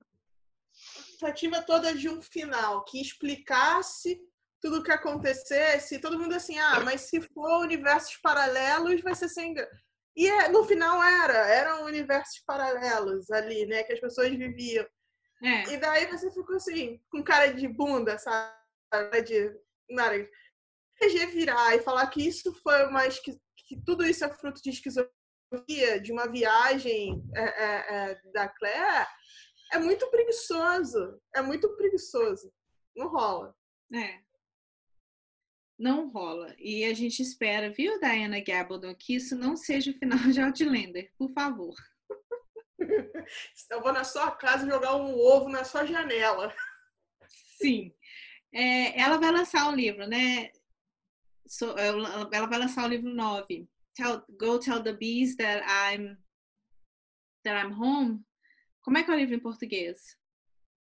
[1.21, 4.19] expectativa toda de um final que explicasse
[4.59, 9.29] tudo o que acontecesse, todo mundo assim, ah, mas se for universos paralelos, vai ser
[9.29, 9.55] sem.
[10.15, 14.85] E é, no final era, eram universos paralelos ali, né, que as pessoas viviam.
[15.43, 15.73] É.
[15.73, 18.53] E daí você ficou assim, com cara de bunda, sabe?
[19.25, 19.51] De
[19.89, 20.29] nada.
[21.31, 25.99] virar e falar que isso foi uma que, que tudo isso é fruto de esquizofrenia,
[26.01, 29.07] de uma viagem é, é, é da Claire,
[29.71, 31.19] é muito preguiçoso.
[31.33, 32.51] É muito preguiçoso.
[32.95, 33.55] Não rola.
[33.93, 34.19] É.
[35.81, 36.55] Não rola.
[36.59, 41.11] E a gente espera, viu, Diana Gabaldon, que isso não seja o final de Outlander,
[41.17, 41.73] por favor.
[43.71, 46.53] Eu vou na sua casa jogar um ovo na sua janela.
[47.59, 47.91] Sim.
[48.53, 50.51] É, ela vai lançar um livro, né?
[51.47, 53.67] So, ela vai lançar o livro 9.
[53.95, 56.15] Tell, Go tell the bees that I'm
[57.43, 58.23] that I'm home.
[58.81, 60.15] Como é que é o livro em português?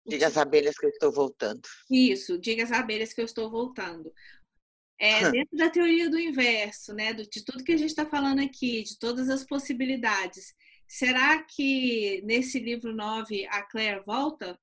[0.07, 1.61] Diga às abelhas que eu estou voltando.
[1.89, 4.11] Isso, diga às abelhas que eu estou voltando.
[5.03, 8.83] É, dentro da teoria do inverso, né, de tudo que a gente está falando aqui,
[8.83, 10.53] de todas as possibilidades,
[10.87, 14.59] será que nesse livro 9 a Claire volta?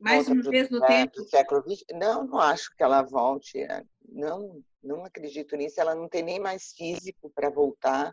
[0.00, 1.22] Mais volta uma vez no tempo?
[1.28, 1.84] Século XX?
[1.92, 3.58] Não, não acho que ela volte.
[3.58, 5.80] É, não, não acredito nisso.
[5.80, 8.12] Ela não tem nem mais físico para voltar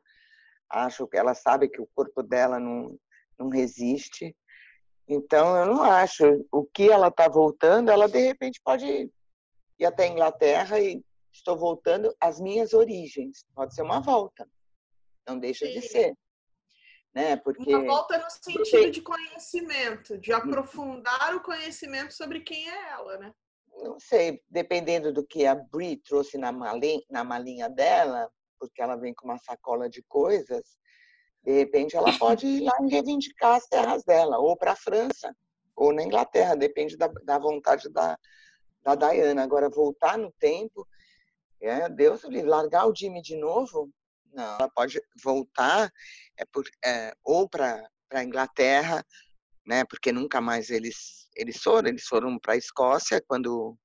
[0.70, 2.98] acho que ela sabe que o corpo dela não,
[3.38, 4.36] não resiste.
[5.08, 6.46] Então, eu não acho.
[6.52, 9.10] O que ela está voltando, ela de repente pode
[9.78, 13.46] ir até a Inglaterra e estou voltando às minhas origens.
[13.54, 14.48] Pode ser uma volta.
[15.28, 15.74] Não deixa Sim.
[15.74, 16.18] de ser.
[17.14, 17.38] Né?
[17.38, 17.74] Porque...
[17.74, 18.90] Uma volta no sentido Porque...
[18.90, 23.34] de conhecimento, de aprofundar o conhecimento sobre quem é ela, né?
[23.78, 28.30] Não sei, dependendo do que a Brie trouxe na malinha, na malinha dela,
[28.60, 30.78] porque ela vem com uma sacola de coisas,
[31.46, 35.34] de repente ela pode ir lá e reivindicar as terras dela, ou para a França,
[35.76, 38.18] ou na Inglaterra, depende da, da vontade da,
[38.82, 39.44] da Diana.
[39.44, 40.88] Agora, voltar no tempo,
[41.62, 43.92] é, Deus largar o Jimmy de novo,
[44.34, 45.92] não, ela pode voltar
[46.38, 49.06] é por, é, ou para a Inglaterra,
[49.66, 53.78] né, porque nunca mais eles, eles foram, eles foram para a Escócia quando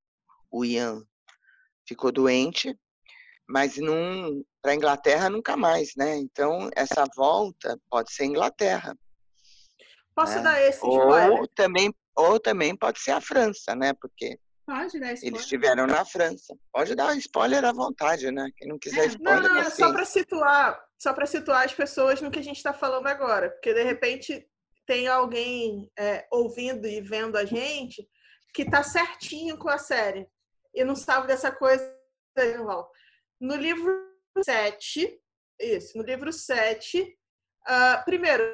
[0.51, 1.03] o Ian
[1.87, 2.77] ficou doente,
[3.51, 3.75] mas
[4.63, 6.17] para a Inglaterra nunca mais, né?
[6.17, 8.97] Então essa volta pode ser Inglaterra.
[10.15, 10.43] Posso né?
[10.43, 11.33] dar esse spoiler?
[11.33, 13.93] Ou também, ou também pode ser a França, né?
[13.95, 16.57] Porque pode dar eles estiveram na França.
[16.73, 18.49] Pode dar spoiler à vontade, né?
[18.57, 19.07] Quem não quiser é.
[19.07, 19.43] spoiler.
[19.43, 22.59] Não, não, é só para situar, só para situar as pessoas no que a gente
[22.59, 24.47] está falando agora, porque de repente
[24.87, 28.07] tem alguém é, ouvindo e vendo a gente
[28.55, 30.27] que está certinho com a série
[30.75, 31.99] e não sabe dessa coisa.
[33.41, 33.91] No livro
[34.45, 35.19] 7,
[35.59, 37.07] isso, no livro 7, uh,
[37.67, 38.45] ah, primeiro,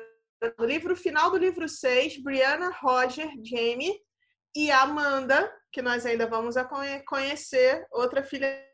[0.56, 4.00] no livro final do livro 6, Brianna, Roger, Jamie
[4.54, 6.54] e Amanda, que nós ainda vamos
[7.04, 8.64] conhecer, outra filha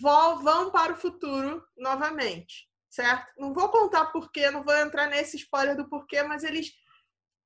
[0.00, 3.32] vão para o futuro novamente, certo?
[3.38, 6.72] Não vou contar porquê, não vou entrar nesse spoiler do porquê, mas eles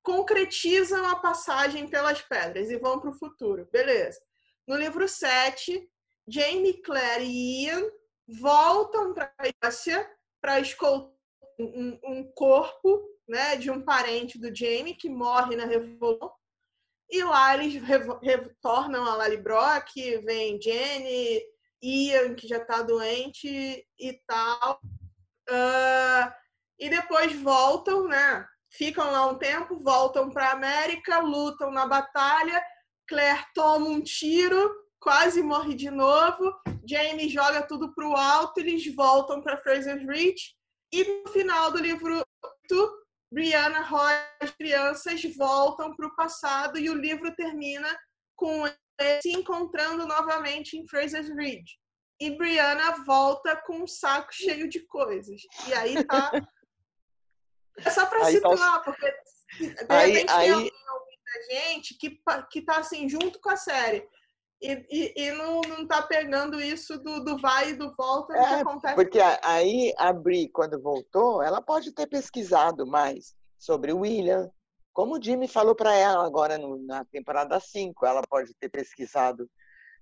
[0.02, 3.68] concretizam a passagem pelas pedras e vão para o futuro.
[3.72, 4.20] Beleza.
[4.66, 5.88] No livro 7,
[6.28, 7.82] Jamie, Claire e Ian
[8.28, 10.10] voltam para a Escócia
[10.40, 11.10] para escoltar
[11.58, 16.32] um, um, corpo né, de um parente do Jamie que morre na Revolução.
[17.08, 17.80] E lá eles
[18.20, 21.40] retornam a Lally Brock, vem Jenny,
[21.82, 24.80] Ian, que já está doente e tal.
[25.48, 26.32] Uh,
[26.78, 28.46] e depois voltam, né?
[28.70, 32.62] Ficam lá um tempo, voltam para a América, lutam na batalha.
[33.08, 34.74] Claire toma um tiro,
[35.06, 36.52] quase morre de novo.
[36.84, 40.56] Jamie joga tudo para o alto, eles voltam para Fraser's Reach.
[40.92, 42.24] E no final do livro
[42.72, 47.88] 8, Brianna Roy as crianças voltam para o passado e o livro termina
[48.34, 48.64] com
[49.22, 51.78] se encontrando novamente em Fraser's Ridge.
[52.20, 55.40] E Brianna volta com um saco cheio de coisas.
[55.68, 56.32] E aí tá.
[57.78, 58.80] É só para tá situar, tá...
[58.80, 59.06] porque
[59.58, 60.54] de repente aí, tem aí...
[60.54, 62.18] muita gente que,
[62.50, 64.08] que tá assim, junto com a série.
[64.60, 68.38] E, e, e, não, não tá pegando isso do, do vai e do volta é,
[68.38, 68.94] que acontece.
[68.94, 74.50] Porque aí a Bri, quando voltou, ela pode ter pesquisado mais sobre o William,
[74.96, 79.44] como o Jimmy falou para ela agora no, na temporada 5, ela pode ter pesquisado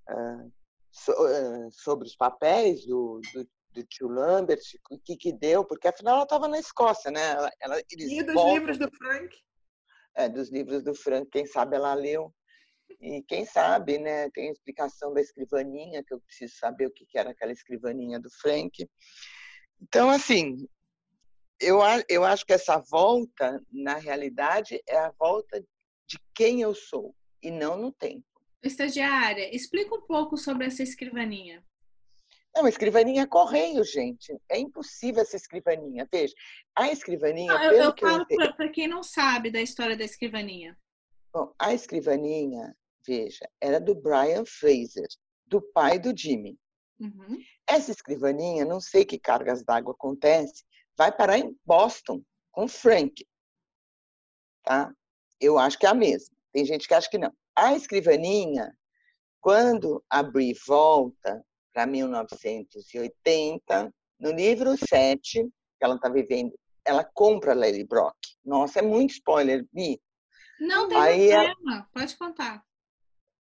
[0.08, 0.52] uh,
[0.92, 4.60] so, uh, sobre os papéis do, do, do, tio Lambert,
[4.92, 7.32] o que que deu, porque afinal ela estava na Escócia, né?
[7.32, 9.36] Ela, ela, e dos voltam, livros do Frank.
[10.14, 12.32] É, dos livros do Frank, quem sabe ela leu.
[13.00, 14.30] E quem sabe, né?
[14.30, 18.30] Tem a explicação da escrivaninha, que eu preciso saber o que era aquela escrivaninha do
[18.30, 18.88] Frank.
[19.80, 20.66] Então, assim,
[21.60, 25.60] eu, eu acho que essa volta, na realidade, é a volta
[26.06, 28.24] de quem eu sou e não no tempo.
[28.62, 31.62] Estagiária, explica um pouco sobre essa escrivaninha.
[32.56, 34.32] Não, escrivaninha é correio, gente.
[34.48, 36.08] É impossível essa escrivaninha.
[36.10, 36.32] Veja,
[36.76, 37.52] a escrivaninha.
[37.52, 38.26] Não, eu, eu falo
[38.56, 40.78] para quem não sabe da história da escrivaninha.
[41.34, 45.08] Bom, a escrivaninha, veja, era do Brian Fraser,
[45.46, 46.56] do pai do Jimmy.
[47.00, 47.42] Uhum.
[47.66, 50.62] Essa escrivaninha, não sei que cargas d'água acontece,
[50.96, 52.22] vai parar em Boston
[52.52, 53.26] com Frank.
[54.62, 54.94] Tá?
[55.40, 56.36] Eu acho que é a mesma.
[56.52, 57.32] Tem gente que acha que não.
[57.56, 58.72] A escrivaninha,
[59.40, 67.54] quando a Brie volta para 1980, no livro 7, que ela está vivendo, ela compra
[67.54, 68.14] Lady Brock.
[68.44, 70.00] Nossa, é muito spoiler, Bi.
[70.60, 71.88] Não tem aí problema, ela...
[71.92, 72.64] pode contar.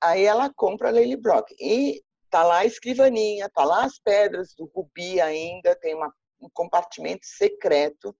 [0.03, 1.51] Aí ela compra Lady Brock.
[1.59, 6.49] E tá lá a escrivaninha, tá lá as pedras do Rubi ainda, tem uma um
[6.53, 8.15] compartimento secreto.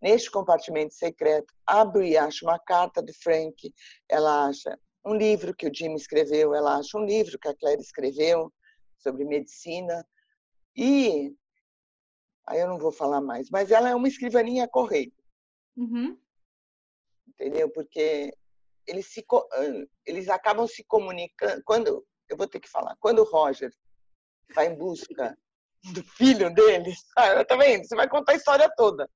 [0.00, 3.72] Neste compartimento secreto, abre e acha uma carta do Frank,
[4.08, 7.80] ela acha um livro que o Jim escreveu, ela acha um livro que a Claire
[7.80, 8.52] escreveu
[8.98, 10.04] sobre medicina.
[10.76, 11.32] E
[12.46, 15.12] aí eu não vou falar mais, mas ela é uma escrivaninha correio.
[15.76, 16.18] Uhum.
[17.32, 17.70] Entendeu?
[17.70, 18.32] Porque
[18.86, 19.24] eles, se,
[20.06, 21.62] eles acabam se comunicando.
[21.64, 23.70] Quando eu vou ter que falar, quando o Roger
[24.54, 25.36] vai em busca
[25.92, 26.92] do filho dele.
[27.16, 27.84] Ah, tá vendo?
[27.84, 29.08] Você vai contar a história toda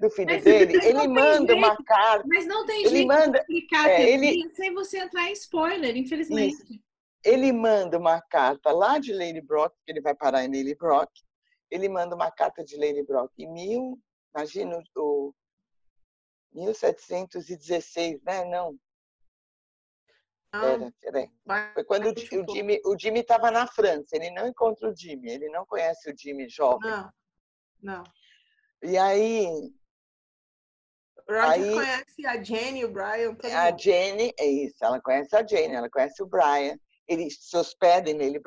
[0.00, 0.76] do filho mas, dele.
[0.76, 2.24] Mas ele manda jeito, uma carta.
[2.26, 5.96] Mas não tem ele jeito manda, de explicar é, ele, sem você entrar em spoiler,
[5.96, 6.54] infelizmente.
[6.54, 6.84] Isso.
[7.24, 11.10] Ele manda uma carta lá de Lady Brock, que ele vai parar em Lady Brock.
[11.70, 13.98] Ele manda uma carta de Lady Brock em mil,
[14.34, 15.34] imagina o
[16.54, 18.44] 1716, né?
[18.44, 18.78] Não,
[20.60, 21.30] Pera, peraí.
[21.74, 24.14] Foi quando o, Jimmy o Jimmy estava na França.
[24.14, 25.30] Ele não encontra o Jimmy.
[25.30, 26.90] Ele não conhece o Jimmy jovem.
[26.90, 27.12] Não.
[27.82, 28.04] Não.
[28.82, 29.46] E aí.
[31.28, 33.36] Roger aí, conhece a Jenny e o Brian.
[33.42, 33.80] A mundo.
[33.80, 34.76] Jenny, é isso.
[34.84, 36.78] Ela conhece a Jenny, ela conhece o Brian.
[37.08, 38.40] Eles se hospedam nele.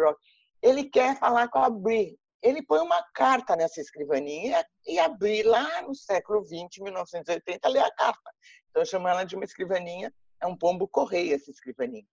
[0.62, 2.18] Ele quer falar com a Brie.
[2.42, 7.92] Ele põe uma carta nessa escrivaninha e abrir lá no século XX, 1980, ler a
[7.96, 8.32] carta.
[8.70, 12.06] Então, chama ela de uma escrivaninha é um pombo correio essa escrivaninha.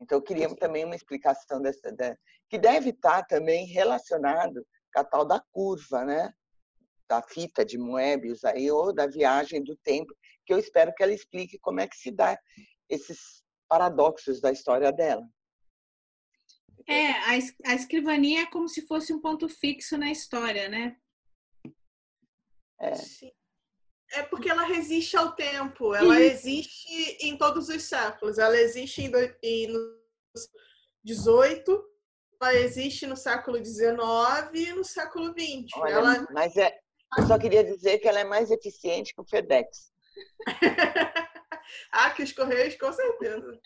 [0.00, 2.16] Então, queríamos também uma explicação dessa, da,
[2.48, 6.32] que deve estar também relacionado com a tal da curva, né?
[7.08, 10.14] Da fita de Moebius aí, ou da viagem do tempo,
[10.44, 12.38] que eu espero que ela explique como é que se dá
[12.88, 15.26] esses paradoxos da história dela.
[16.88, 17.32] É, a,
[17.66, 20.96] a escrivaninha é como se fosse um ponto fixo na história, né?
[22.80, 22.94] É.
[22.94, 23.30] Sim.
[24.12, 28.38] É porque ela resiste ao tempo, ela existe em todos os séculos.
[28.38, 29.12] Ela existe em,
[29.42, 29.78] em, no
[31.04, 31.84] 18,
[32.40, 35.78] ela existe no século 19 e no século 20.
[35.78, 36.26] Olha, ela...
[36.32, 36.74] Mas é,
[37.18, 39.92] eu só queria dizer que ela é mais eficiente que o FedEx.
[41.92, 43.60] ah, que os Correios, com certeza.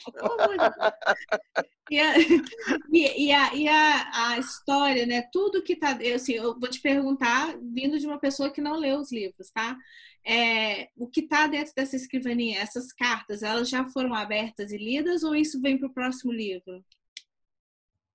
[1.91, 5.29] e, a, e, e, a, e a, a, história, né?
[5.33, 5.99] Tudo que tá.
[6.01, 9.51] Eu, assim, eu vou te perguntar, vindo de uma pessoa que não leu os livros,
[9.51, 9.77] tá?
[10.25, 15.25] É, o que está dentro dessa escrivaninha, essas cartas, elas já foram abertas e lidas
[15.25, 16.85] ou isso vem para o próximo livro?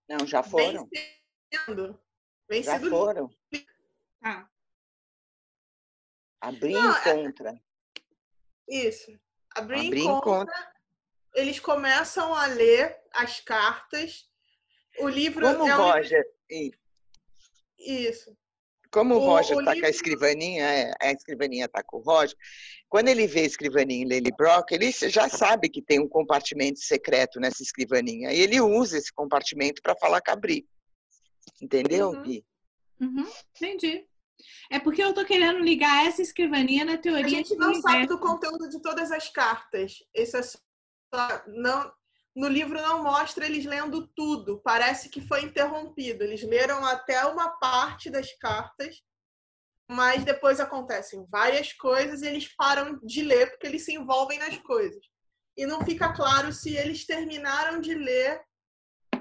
[0.07, 0.88] Não, já foram.
[0.88, 1.20] Vem
[1.53, 1.99] sendo.
[2.49, 3.30] Vem já foram.
[4.22, 4.49] Tá.
[6.39, 7.61] Abrir Não, é encontra.
[8.68, 9.20] Isso.
[9.58, 10.72] Abrir, Abrir encontra, encontra.
[11.34, 14.26] Eles começam a ler as cartas.
[14.99, 15.45] O livro.
[15.45, 16.26] Como é um Roger.
[16.49, 16.80] Livro...
[17.78, 18.38] Isso.
[18.91, 19.82] Como o, o Roger está livro...
[19.82, 22.36] com a escrivaninha, é, a escrivaninha está com o Roger,
[22.89, 26.80] quando ele vê a escrivaninha em Lily Brock, ele já sabe que tem um compartimento
[26.80, 28.32] secreto nessa escrivaninha.
[28.32, 30.66] E ele usa esse compartimento para falar com a Bri.
[31.62, 32.22] Entendeu, uhum.
[32.22, 32.45] Bi?
[32.99, 33.28] Uhum.
[33.55, 34.08] Entendi.
[34.70, 37.26] É porque eu tô querendo ligar essa escrivaninha na teoria.
[37.26, 39.98] A gente não sabe do conteúdo de todas as cartas.
[40.14, 40.58] Isso é só
[41.48, 41.92] não
[42.38, 44.62] no livro não mostra eles lendo tudo.
[44.64, 46.24] Parece que foi interrompido.
[46.24, 49.04] Eles leram até uma parte das cartas,
[49.90, 54.56] mas depois acontecem várias coisas e eles param de ler porque eles se envolvem nas
[54.60, 55.04] coisas.
[55.58, 58.40] E não fica claro se eles terminaram de ler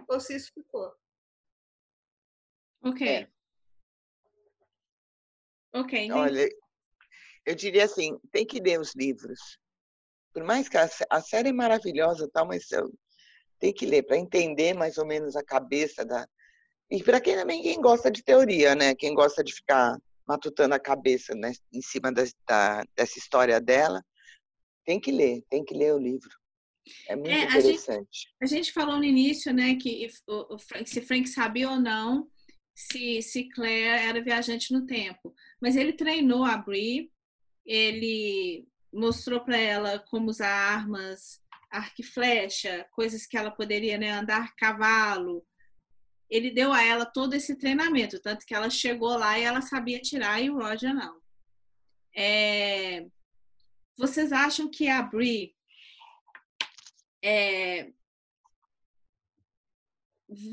[0.07, 0.93] ou se isso ficou.
[2.83, 3.09] Ok.
[3.09, 3.36] É.
[5.77, 5.99] Ok.
[5.99, 6.13] Entendi.
[6.13, 6.49] Olha,
[7.45, 9.59] eu diria assim, tem que ler os livros.
[10.33, 12.93] Por mais que a, a série é maravilhosa, tal, mas eu,
[13.59, 16.27] tem que ler para entender mais ou menos a cabeça da.
[16.91, 18.95] E para quem também quem gosta de teoria, né?
[18.95, 19.97] Quem gosta de ficar
[20.27, 21.53] matutando a cabeça né?
[21.73, 24.03] em cima da, da, dessa história dela,
[24.85, 26.31] tem que ler, tem que ler o livro.
[27.09, 27.89] É muito é, interessante.
[27.89, 31.69] A gente, a gente, falou no início, né, que o, o Frank, se Frank sabia
[31.71, 32.29] ou não
[32.77, 35.35] se, se Claire era viajante no tempo.
[35.59, 37.11] Mas ele treinou a Brie,
[37.65, 44.11] ele mostrou para ela como usar armas, arco e flecha, coisas que ela poderia né,
[44.11, 45.45] andar cavalo.
[46.29, 49.99] Ele deu a ela todo esse treinamento, tanto que ela chegou lá e ela sabia
[49.99, 51.19] tirar e o Roger não.
[52.15, 53.07] É...
[53.97, 55.55] Vocês acham que a Brie
[57.25, 57.91] é...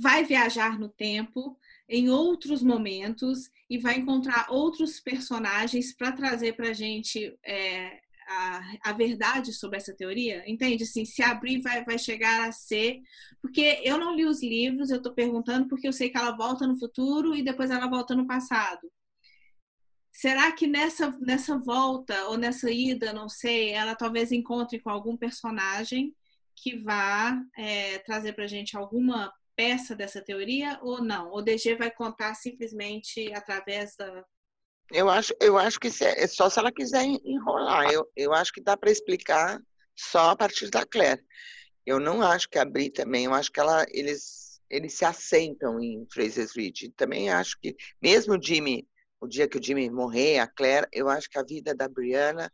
[0.02, 6.70] vai viajar no tempo em outros momentos e vai encontrar outros personagens para trazer para
[6.70, 10.44] a gente é, a, a, verdade sobre essa teoria?
[10.50, 10.84] Entende?
[10.84, 13.00] Assim, se abrir vai, vai chegar a ser.
[13.42, 16.66] Porque eu não li os livros, eu estou perguntando porque eu sei que ela volta
[16.66, 18.90] no futuro e depois ela volta no passado.
[20.12, 25.18] Será que nessa, nessa volta ou nessa ida, não sei, ela talvez encontre com algum
[25.18, 26.16] personagem
[26.56, 31.32] que vá é, trazer para gente alguma peça dessa teoria ou não?
[31.34, 34.24] O DG vai contar simplesmente através da.
[34.92, 37.92] Eu acho, eu acho que é só se ela quiser enrolar.
[37.92, 39.60] Eu, eu acho que dá para explicar
[39.96, 41.24] só a partir da Claire.
[41.86, 43.26] Eu não acho que abrir também.
[43.26, 46.92] Eu acho que ela, eles, eles se assentam em Fraser's Ridge.
[46.96, 48.88] Também acho que, mesmo o Jimmy,
[49.20, 52.52] o dia que o Jimmy morrer, a Claire, eu acho que a vida da Brianna,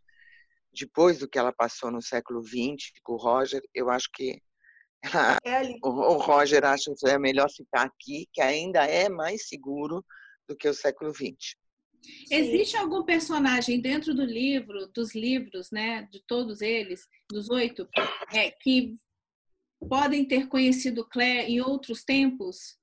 [0.71, 4.39] depois do que ela passou no século XX com o Roger, eu acho que
[5.45, 10.05] é o Roger acha que é melhor ficar aqui, que ainda é mais seguro
[10.47, 11.55] do que o século XX.
[12.31, 17.87] Existe algum personagem dentro do livro, dos livros, né, de todos eles, dos oito,
[18.33, 18.95] é, que
[19.87, 22.77] podem ter conhecido Claire em outros tempos?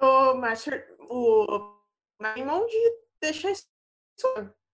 [0.00, 1.76] O Master, o
[2.20, 2.72] Raymond
[3.20, 3.66] deixa isso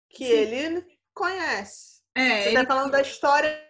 [0.09, 0.33] que Sim.
[0.33, 2.03] ele conhece.
[2.15, 3.66] É, Você está falando da história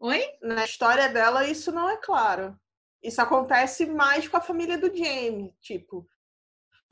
[0.00, 0.22] Oi?
[0.40, 2.56] Na história dela, isso não é claro.
[3.02, 5.52] Isso acontece mais com a família do Jamie.
[5.60, 6.06] Tipo,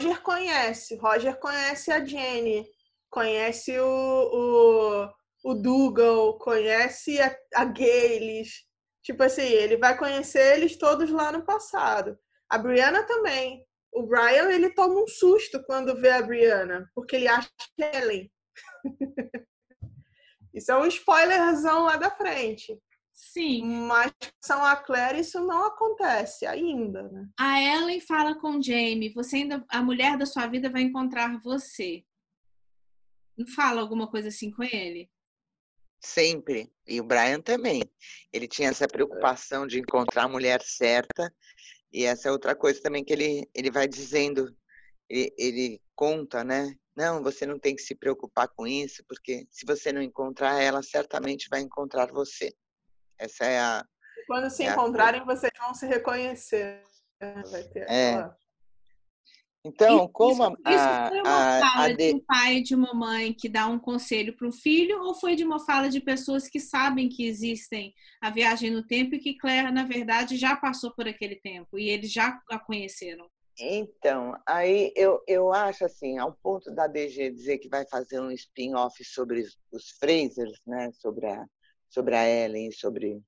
[0.01, 0.97] Roger conhece.
[0.97, 2.67] Roger conhece a Jenny.
[3.09, 5.11] Conhece o,
[5.45, 6.37] o, o Dougal.
[6.39, 8.67] Conhece a, a Gales.
[9.03, 12.19] Tipo assim, ele vai conhecer eles todos lá no passado.
[12.51, 13.65] A Brianna também.
[13.93, 16.91] O Brian, ele toma um susto quando vê a Brianna.
[16.95, 18.33] Porque ele acha que é Ellen.
[20.53, 22.77] Isso é um spoilerzão lá da frente.
[23.17, 23.65] Sim.
[23.65, 24.13] Mas
[24.45, 27.27] são a Claire isso não acontece ainda, né?
[27.41, 31.41] A Ellen fala com o Jamie, você ainda a mulher da sua vida vai encontrar
[31.41, 32.05] você.
[33.37, 35.11] Não fala alguma coisa assim com ele?
[35.99, 36.71] Sempre.
[36.87, 37.83] E o Brian também.
[38.33, 41.35] Ele tinha essa preocupação de encontrar a mulher certa.
[41.91, 44.55] E essa é outra coisa também que ele, ele vai dizendo,
[45.09, 46.75] ele, ele conta, né?
[46.95, 50.83] Não, você não tem que se preocupar com isso, porque se você não encontrar ela,
[50.83, 52.55] certamente vai encontrar você.
[53.19, 53.85] Essa é a.
[54.27, 55.25] Quando se é encontrarem, a...
[55.25, 56.83] vocês vão se reconhecer.
[57.51, 58.31] Vai ter é.
[59.65, 61.97] Então, isso, como a, isso foi uma a, fala a de...
[61.97, 65.13] de um pai e de uma mãe que dá um conselho para o filho, ou
[65.13, 69.19] foi de uma fala de pessoas que sabem que existem a viagem no tempo e
[69.19, 73.29] que Claire, na verdade, já passou por aquele tempo e eles já a conheceram?
[73.59, 78.31] Então, aí eu, eu acho assim, ao ponto da DG dizer que vai fazer um
[78.31, 81.45] spin-off sobre os Frasers, né, sobre a,
[81.89, 83.23] sobre a Ellen, sobre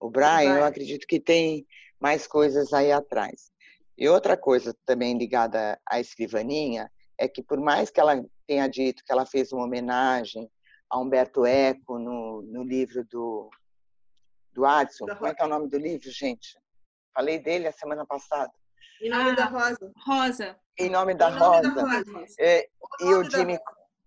[0.00, 1.66] o Brian, eu acredito que tem
[2.00, 3.50] mais coisas aí atrás.
[3.96, 9.04] E outra coisa também ligada à escrivaninha é que, por mais que ela tenha dito
[9.04, 10.50] que ela fez uma homenagem
[10.88, 13.50] a Humberto Eco no, no livro do,
[14.52, 16.58] do Adson, como é que é o nome do livro, gente?
[17.14, 18.50] Falei dele a semana passada.
[19.02, 19.92] Em nome ah, da Rosa.
[20.06, 20.56] Rosa.
[20.78, 21.62] Em nome da, em Rosa.
[21.62, 22.34] Nome da Rosa.
[22.38, 22.68] É,
[23.00, 23.58] e o Jimmy,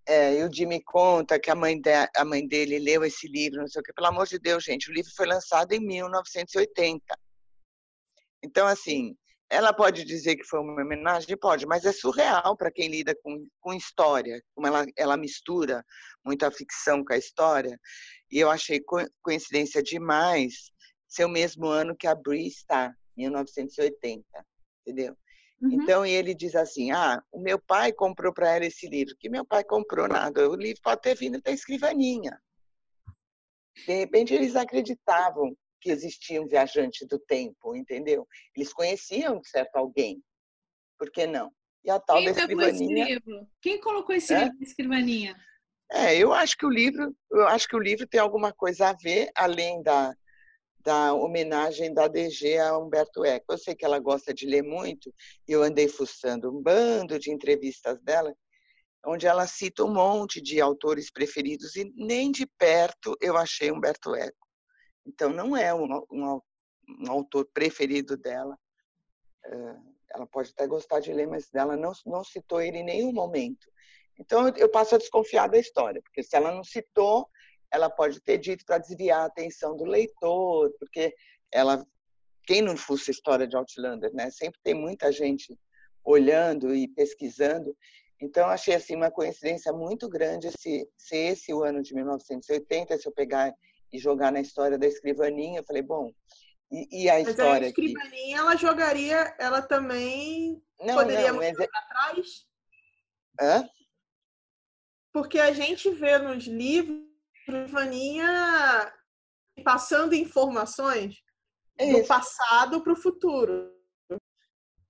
[0.06, 3.60] é, e o Jimmy conta que a mãe, de, a mãe dele leu esse livro,
[3.60, 3.92] não sei o que.
[3.92, 7.02] Pelo amor de Deus, gente, o livro foi lançado em 1980.
[8.42, 9.16] Então, assim,
[9.48, 11.36] ela pode dizer que foi uma homenagem?
[11.36, 15.84] Pode, mas é surreal para quem lida com, com história, como ela, ela mistura
[16.24, 17.78] muito a ficção com a história.
[18.30, 18.82] E eu achei
[19.22, 20.72] coincidência demais
[21.08, 24.24] ser o mesmo ano que a Brie está, 1980,
[24.84, 25.16] entendeu?
[25.64, 25.72] Uhum.
[25.72, 29.16] Então ele diz assim: Ah, o meu pai comprou para ela esse livro.
[29.18, 30.48] Que meu pai comprou nada.
[30.48, 32.38] O livro pode ter vindo da escrivaninha.
[33.86, 38.26] De repente eles acreditavam que existia um viajante do tempo, entendeu?
[38.54, 40.22] Eles conheciam de certo alguém.
[40.98, 41.50] Por que não?
[41.82, 43.04] E a tal Quem da escrivaninha.
[43.04, 43.48] Esse livro?
[43.60, 44.44] Quem colocou esse é?
[44.44, 45.36] livro na escrivaninha?
[45.92, 48.92] É, eu acho que o livro, eu acho que o livro tem alguma coisa a
[48.94, 50.14] ver além da
[50.84, 53.46] da homenagem da DG a Humberto Eco.
[53.52, 55.12] Eu sei que ela gosta de ler muito,
[55.48, 58.34] e eu andei fuçando um bando de entrevistas dela,
[59.06, 64.14] onde ela cita um monte de autores preferidos, e nem de perto eu achei Humberto
[64.14, 64.46] Eco.
[65.06, 66.40] Então, não é um, um,
[67.00, 68.58] um autor preferido dela.
[69.46, 69.76] Eh,
[70.14, 73.66] ela pode até gostar de ler, mas ela não, não citou ele em nenhum momento.
[74.18, 77.28] Então, eu passo a desconfiar da história, porque se ela não citou,
[77.72, 81.14] ela pode ter dito para desviar a atenção do leitor, porque
[81.52, 81.84] ela,
[82.44, 84.30] quem não a história de Outlander, né?
[84.30, 85.58] Sempre tem muita gente
[86.04, 87.76] olhando e pesquisando.
[88.20, 93.06] Então, achei assim uma coincidência muito grande se, se esse o ano de 1980, se
[93.08, 93.52] eu pegar
[93.92, 95.60] e jogar na história da escrivaninha.
[95.60, 96.12] Eu falei, bom,
[96.70, 97.66] e, e a mas história.
[97.66, 101.56] a escrivaninha, ela jogaria, ela também não, poderia não, mas...
[101.56, 102.46] Para trás?
[103.40, 103.68] Hã?
[105.12, 107.13] Porque a gente vê nos livros
[107.48, 108.92] a escrivaninha
[109.64, 111.22] passando informações
[111.78, 113.72] é do passado para o futuro.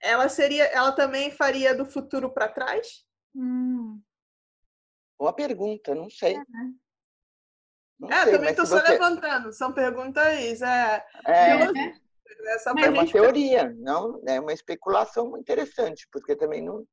[0.01, 3.05] Ela seria, ela também faria do futuro para trás?
[3.35, 4.01] Hum.
[5.19, 6.37] Boa pergunta, não sei.
[6.37, 6.43] É.
[7.99, 8.93] Não é, sei, também estou só você...
[8.93, 9.53] levantando.
[9.53, 10.61] São perguntas.
[10.63, 11.65] É, é,
[12.85, 16.87] é uma teoria, não é uma especulação interessante, porque também não,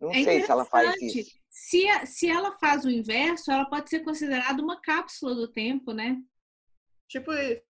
[0.00, 1.36] não é sei se ela faz isso.
[1.58, 6.22] Se, se ela faz o inverso, ela pode ser considerada uma cápsula do tempo, né?
[7.08, 7.62] Tipo isso.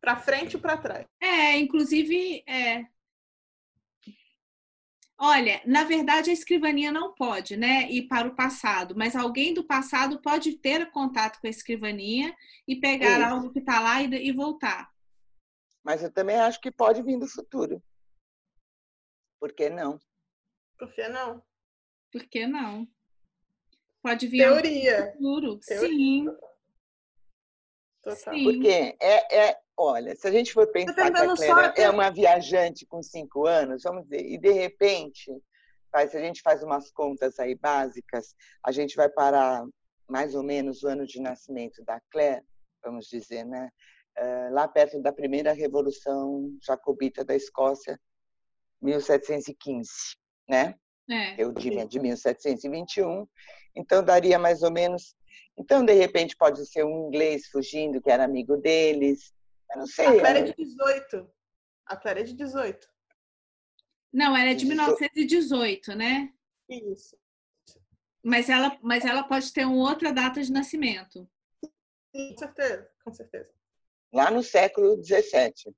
[0.00, 1.06] Para frente e para trás.
[1.20, 2.86] É, inclusive, é,
[5.18, 9.64] Olha, na verdade a escrivaninha não pode, né, ir para o passado, mas alguém do
[9.64, 12.36] passado pode ter contato com a escrivaninha
[12.66, 13.34] e pegar Isso.
[13.34, 14.92] algo que está lá e, e, voltar.
[15.84, 17.80] Mas eu também acho que pode vir do futuro.
[19.38, 20.00] Por que não?
[20.76, 21.40] Por que não?
[22.12, 22.86] Por que não?
[24.02, 25.12] Pode vir Teoria.
[25.12, 25.58] futuro.
[25.60, 25.88] Teoria.
[25.88, 26.26] Sim.
[28.02, 28.34] Total.
[28.34, 28.44] Sim.
[28.44, 32.84] Porque é, é, olha, se a gente for pensar que a Clara é uma viajante
[32.84, 35.32] com cinco anos, vamos dizer, e de repente,
[36.10, 38.34] se a gente faz umas contas aí básicas,
[38.64, 39.64] a gente vai parar
[40.08, 42.44] mais ou menos o ano de nascimento da Claire,
[42.82, 43.70] vamos dizer, né?
[44.16, 47.98] Eh, lá perto da primeira revolução jacobita da Escócia,
[48.82, 49.90] 1715,
[50.48, 50.74] né?
[51.10, 51.42] É.
[51.42, 53.26] Eu digo de 1721.
[53.74, 55.14] Então daria mais ou menos
[55.58, 59.32] então, de repente, pode ser um inglês fugindo, que era amigo deles.
[59.70, 60.06] Eu não sei.
[60.06, 61.32] A Clara é de 18.
[61.86, 62.88] A Clara é de 18.
[64.12, 66.32] Não, ela é de 1918, né?
[66.68, 67.16] Isso.
[68.22, 71.28] Mas ela, mas ela pode ter uma outra data de nascimento.
[72.12, 73.52] Com certeza, com certeza.
[74.12, 75.74] Lá no século XVII.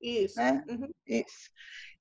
[0.00, 0.36] Isso.
[0.36, 0.64] Né?
[0.68, 0.90] Uhum.
[1.06, 1.50] Isso.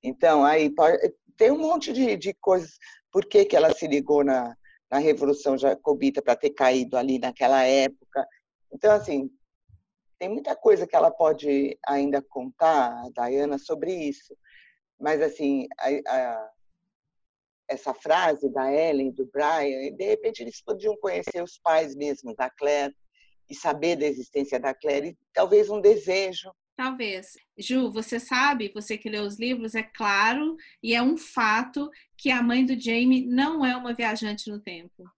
[0.04, 0.98] Então, aí pode,
[1.38, 2.78] tem um monte de, de coisas.
[3.12, 4.56] Por que, que ela se ligou na,
[4.90, 8.28] na Revolução Jacobita para ter caído ali naquela época.
[8.72, 9.30] Então, assim,
[10.18, 14.36] tem muita coisa que ela pode ainda contar, a Diana, sobre isso.
[15.00, 16.52] Mas, assim, a, a,
[17.68, 22.50] essa frase da Ellen, do Brian, de repente eles podiam conhecer os pais mesmo da
[22.50, 22.96] Claire
[23.50, 27.38] e saber da existência da Claire, e talvez um desejo Talvez.
[27.58, 32.30] Ju, você sabe, você que leu os livros, é claro e é um fato que
[32.30, 35.10] a mãe do Jamie não é uma viajante no tempo.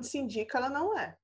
[0.00, 1.16] Se indica, ela não é.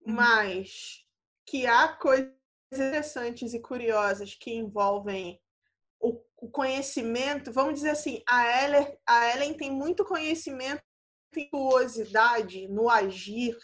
[0.00, 0.14] Uhum.
[0.14, 1.04] Mas
[1.46, 2.32] que há coisas
[2.72, 5.40] interessantes e curiosas que envolvem
[6.00, 10.82] o, conhecimento, vamos dizer assim, a Ellen, a Ellen tem muito conhecimento
[11.34, 13.56] e curiosidade no agir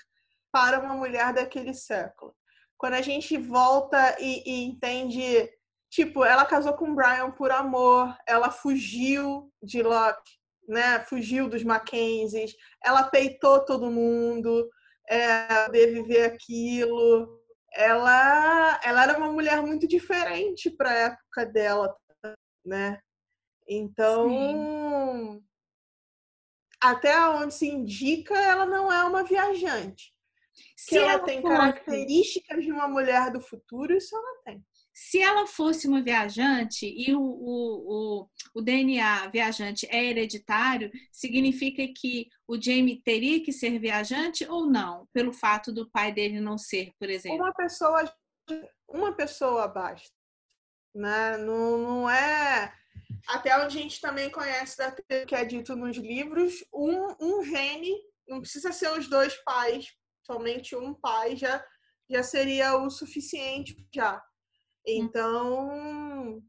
[0.50, 2.34] para uma mulher daquele século.
[2.82, 5.48] Quando a gente volta e, e entende,
[5.88, 10.32] tipo, ela casou com Brian por amor, ela fugiu de Locke,
[10.66, 10.98] né?
[11.04, 14.68] Fugiu dos Mackenzies, ela peitou todo mundo,
[15.09, 17.40] é, poder viver aquilo.
[17.72, 21.96] Ela, ela era uma mulher muito diferente para a época dela,
[22.66, 23.00] né?
[23.68, 25.44] Então, Sim.
[26.82, 30.11] até onde se indica, ela não é uma viajante.
[30.77, 31.55] Se ela, ela tem fosse...
[31.55, 34.65] características de uma mulher do futuro, isso ela tem.
[34.95, 41.83] Se ela fosse uma viajante e o, o, o, o, DNA viajante é hereditário, significa
[41.97, 46.59] que o Jamie teria que ser viajante ou não, pelo fato do pai dele não
[46.59, 47.39] ser, por exemplo?
[47.39, 48.15] Uma pessoa,
[48.87, 50.12] uma pessoa basta.
[50.95, 51.39] Né?
[51.39, 52.70] Não, não é.
[53.27, 54.77] Até onde a gente também conhece
[55.27, 57.95] que é dito nos livros, um, um gene,
[58.29, 59.87] não precisa ser os dois pais,
[60.24, 61.65] somente um pai já,
[62.09, 64.23] já seria o suficiente já.
[64.86, 66.43] Então,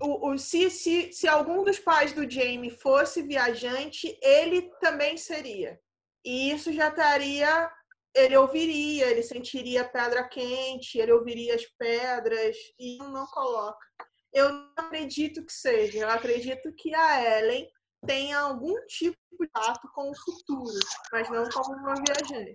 [0.00, 5.80] o, o, se, se, se algum dos pais do Jamie fosse viajante, ele também seria.
[6.24, 7.70] E isso já estaria.
[8.14, 13.86] Ele ouviria, ele sentiria pedra quente, ele ouviria as pedras, e não coloca.
[14.32, 17.68] Eu não acredito que seja, eu acredito que a Ellen
[18.06, 20.78] tenha algum tipo de ato com o futuro,
[21.12, 22.52] mas não como uma viajante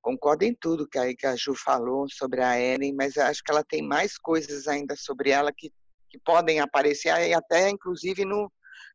[0.00, 3.50] concordo em tudo que a, que a Ju falou sobre a Ellen, mas acho que
[3.50, 5.70] ela tem mais coisas ainda sobre ela que,
[6.08, 8.50] que podem aparecer, até inclusive no,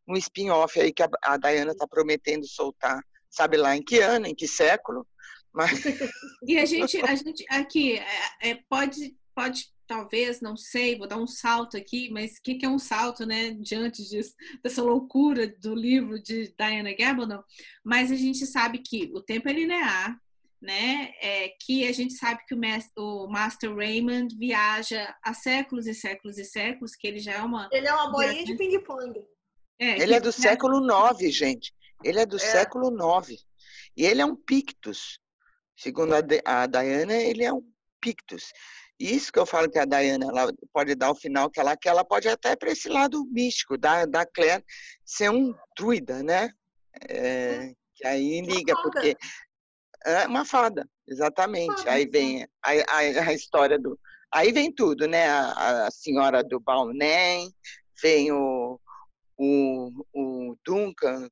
[0.08, 3.00] no spin-off aí que a, a Diana está prometendo soltar,
[3.30, 5.08] sabe lá em que ano, em que século.
[5.54, 5.72] Mas...
[6.48, 11.18] E a gente, a gente aqui é, é, pode, pode talvez, não sei, vou dar
[11.18, 14.34] um salto aqui, mas o que, que, é um salto, né, diante disso,
[14.64, 17.44] dessa loucura do livro de Diana Gabaldon?
[17.84, 20.20] Mas a gente sabe que o tempo é linear,
[20.62, 21.14] né?
[21.22, 25.94] É, que a gente sabe que o, mestre, o Master Raymond viaja há séculos e
[25.94, 27.70] séculos e séculos, que ele já é uma.
[27.72, 29.24] Ele é uma bolinha de ping-pong.
[29.80, 30.82] É, ele é do século
[31.20, 31.74] IX, gente.
[32.04, 32.40] Ele é do é.
[32.40, 33.46] século IX.
[33.96, 35.20] E ele é um Pictus.
[35.78, 37.62] Segundo a, a Diana, ele é um
[38.02, 38.52] Pictus.
[39.00, 41.90] Isso que eu falo que a Diana ela pode dar o final que ela que
[41.90, 44.64] ela pode até para esse lado místico da, da Claire
[45.06, 46.50] ser um druida, né?
[47.10, 47.76] É, hum.
[47.94, 49.18] que aí liga, porque
[50.06, 51.76] é uma fada, exatamente.
[51.80, 51.92] Fada.
[51.92, 54.00] Aí vem a, a, a, história do.
[54.32, 55.28] Aí vem tudo, né?
[55.28, 57.52] A, a senhora do Balnem,
[58.02, 58.80] vem o,
[59.38, 61.28] o, o Duncan.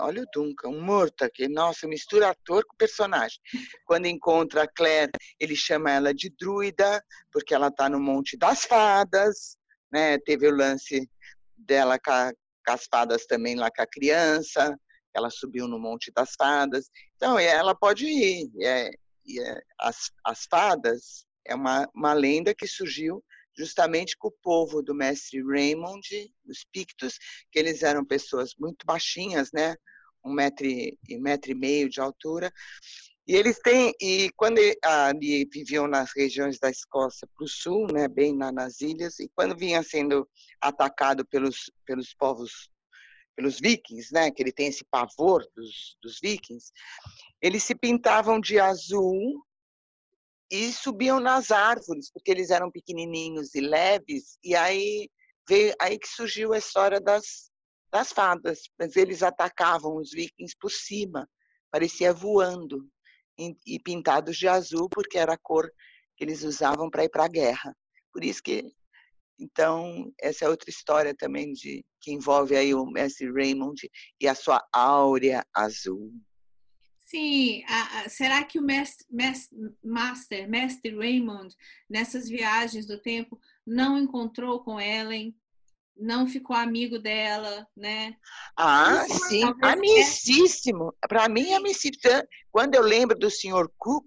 [0.00, 1.48] Olha o Duncan, um morto aqui.
[1.48, 3.38] Nossa, mistura ator com personagem.
[3.84, 7.02] Quando encontra a Claire, ele chama ela de druida,
[7.32, 9.56] porque ela está no Monte das Fadas,
[9.92, 10.18] né?
[10.18, 11.08] Teve o lance
[11.56, 12.32] dela com, a,
[12.66, 14.76] com as fadas também lá com a criança
[15.14, 16.86] ela subiu no Monte das Fadas.
[17.16, 18.50] Então, ela pode ir.
[18.62, 23.22] É, é, as, as fadas é uma, uma lenda que surgiu
[23.58, 27.18] justamente com o povo do mestre Raymond, os Pictos,
[27.50, 29.74] que eles eram pessoas muito baixinhas, né?
[30.24, 32.52] Um metro, um metro e meio de altura.
[33.26, 38.08] E eles têm, e quando ali viviam nas regiões da Escócia para o sul, né,
[38.08, 40.26] bem na, nas ilhas, e quando vinha sendo
[40.60, 42.70] atacado pelos, pelos povos
[43.36, 46.72] pelos vikings, né, que ele tem esse pavor dos, dos vikings,
[47.40, 49.46] eles se pintavam de azul
[50.50, 55.10] e subiam nas árvores, porque eles eram pequenininhos e leves, e aí
[55.48, 57.50] veio aí que surgiu a história das,
[57.90, 61.28] das fadas, mas eles atacavam os vikings por cima,
[61.70, 62.88] parecia voando,
[63.38, 65.70] e, pintados de azul, porque era a cor
[66.16, 67.76] que eles usavam para ir para a guerra.
[68.12, 68.64] Por isso que
[69.40, 73.88] então, essa é outra história também de que envolve aí o mestre Raymond
[74.20, 76.10] e a sua áurea azul.
[77.08, 81.56] Sim, a, a, será que o mestre, mestre, master, mestre Raymond,
[81.88, 85.34] nessas viagens do tempo, não encontrou com Ellen,
[85.96, 88.14] não ficou amigo dela, né?
[88.54, 90.94] Ah, Isso, sim, amicíssimo.
[91.08, 91.98] Para mim, amicíssimo.
[92.52, 94.06] Quando eu lembro do senhor Cook,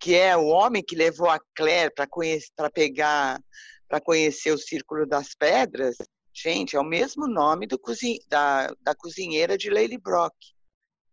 [0.00, 3.40] que é o homem que levou a Claire para pegar
[3.88, 5.94] para conhecer o Círculo das Pedras,
[6.32, 10.34] gente, é o mesmo nome do cozin da, da cozinheira de Lady Brock.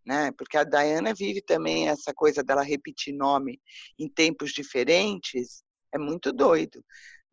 [0.06, 0.32] Né?
[0.38, 3.62] Porque a Diana vive também essa coisa dela repetir nome
[4.00, 5.64] em tempos diferentes,
[5.94, 6.84] É muito doido,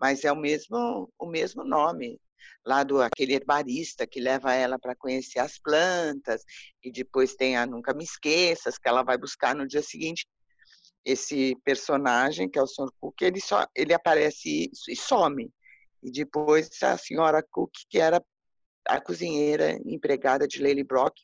[0.01, 2.21] mas é o mesmo, o mesmo nome
[2.65, 6.43] lá do aquele herbarista que leva ela para conhecer as plantas
[6.83, 10.27] e depois tem a nunca me esqueças que ela vai buscar no dia seguinte
[11.05, 12.91] esse personagem que é o Sr.
[13.01, 15.51] Cook ele só ele aparece e some
[16.03, 18.23] e depois a senhora Cook que era
[18.87, 21.15] a cozinheira empregada de Lily Brock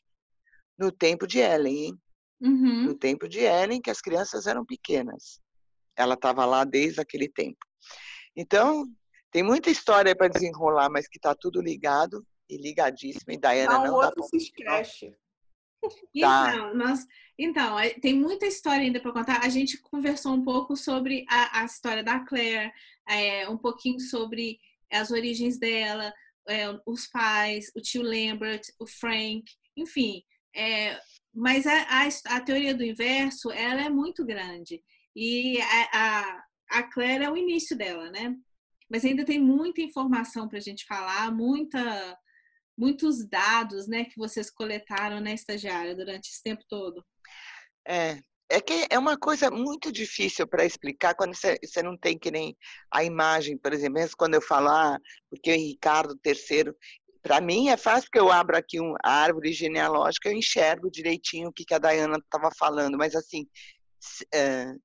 [0.77, 1.99] no tempo de Ellen hein?
[2.41, 2.83] Uhum.
[2.83, 5.39] no tempo de Ellen que as crianças eram pequenas
[5.95, 7.65] ela estava lá desde aquele tempo
[8.35, 8.85] então
[9.35, 13.33] tem muita história para desenrolar, mas que está tudo ligado e ligadíssimo.
[13.33, 15.13] E Diana tá um não outro se esquece.
[16.21, 16.53] Tá.
[16.53, 17.05] Então, nós,
[17.37, 19.43] então, é, tem muita história ainda para contar.
[19.43, 22.71] A gente conversou um pouco sobre a, a história da Claire,
[23.09, 24.57] é, um pouquinho sobre
[24.89, 26.13] as origens dela,
[26.47, 29.43] é, os pais, o tio Lambert, o Frank,
[29.75, 30.23] enfim.
[30.55, 30.99] É,
[31.33, 34.81] mas a, a, a, teoria do inverso, ela é muito grande.
[35.15, 36.43] E a, a,
[36.79, 38.35] a Claire é o início dela, né?
[38.89, 42.17] mas ainda tem muita informação para a gente falar, muita,
[42.77, 47.03] muitos dados né, que vocês coletaram, né, estagiária, durante esse tempo todo.
[47.87, 48.19] É,
[48.49, 52.55] é que é uma coisa muito difícil para explicar quando você, não tem que nem
[52.91, 54.99] a imagem, por exemplo, quando eu falar,
[55.29, 56.71] porque o Ricardo III,
[57.25, 61.49] para mim é fácil porque eu abro aqui um, a árvore genealógica, eu enxergo direitinho
[61.49, 63.47] o que, que a Dayana estava falando, mas assim,
[64.31, 64.75] é,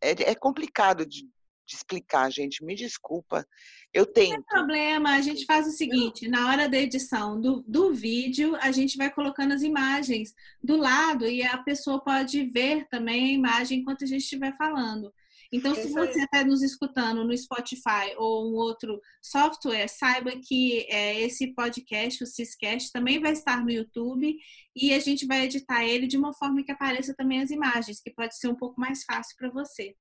[0.00, 2.64] é, é complicado de, de explicar, gente.
[2.64, 3.46] Me desculpa.
[3.92, 4.30] Eu tenho.
[4.30, 8.56] Não tem problema, a gente faz o seguinte: na hora da edição do, do vídeo,
[8.62, 10.32] a gente vai colocando as imagens
[10.64, 15.12] do lado e a pessoa pode ver também a imagem enquanto a gente estiver falando.
[15.52, 21.20] Então, se você está nos escutando no Spotify ou um outro software, saiba que é,
[21.20, 24.36] esse podcast, o Ciscast, também vai estar no YouTube
[24.76, 28.12] e a gente vai editar ele de uma forma que apareça também as imagens, que
[28.12, 29.96] pode ser um pouco mais fácil para você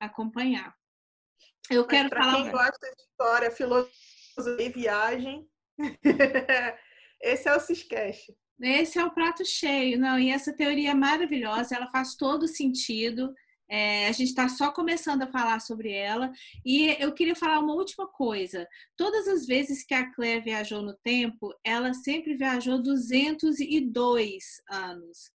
[0.00, 0.74] acompanhar.
[1.70, 2.42] Eu Mas quero falar.
[2.42, 5.48] Quem gosta de história, filosofia e viagem,
[7.22, 8.34] esse é o Ciscast.
[8.60, 10.18] Esse é o prato cheio, não?
[10.18, 13.32] E essa teoria é maravilhosa, ela faz todo sentido.
[13.68, 16.32] É, a gente está só começando a falar sobre ela.
[16.64, 18.66] E eu queria falar uma última coisa.
[18.96, 25.30] Todas as vezes que a Claire viajou no tempo, ela sempre viajou 202 anos.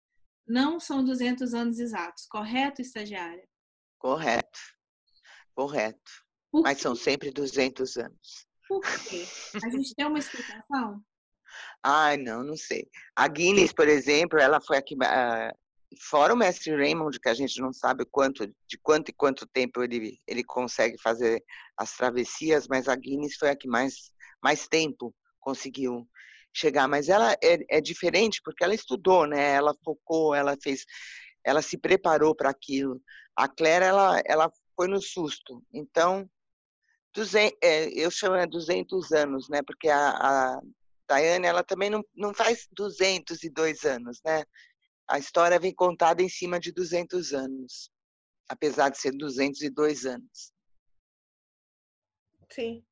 [0.47, 3.47] Não são 200 anos exatos, correto, estagiária?
[3.99, 4.59] Correto,
[5.53, 6.11] correto.
[6.53, 8.47] Mas são sempre 200 anos.
[8.67, 9.25] Por quê?
[9.63, 11.01] A gente tem uma explicação?
[11.83, 12.89] Ai, não, não sei.
[13.15, 15.57] A Guinness, por exemplo, ela foi aqui, uh,
[15.99, 19.83] fora o mestre Raymond, que a gente não sabe quanto, de quanto e quanto tempo
[19.83, 21.43] ele, ele consegue fazer
[21.77, 24.11] as travessias, mas a Guinness foi a que mais,
[24.41, 26.07] mais tempo conseguiu
[26.53, 26.87] chegar.
[26.87, 29.53] Mas ela é, é diferente porque ela estudou, né?
[29.53, 30.85] Ela focou, ela fez,
[31.43, 33.01] ela se preparou para aquilo.
[33.35, 35.63] A Claire, ela, ela foi no susto.
[35.73, 36.29] Então,
[37.13, 39.61] 200, é, eu chamo de 200 anos, né?
[39.61, 40.61] Porque a, a
[41.07, 44.43] Daiane, ela também não, não faz 202 anos, né?
[45.07, 47.91] A história vem contada em cima de 200 anos,
[48.47, 50.53] apesar de ser 202 anos.
[52.51, 52.83] Sim.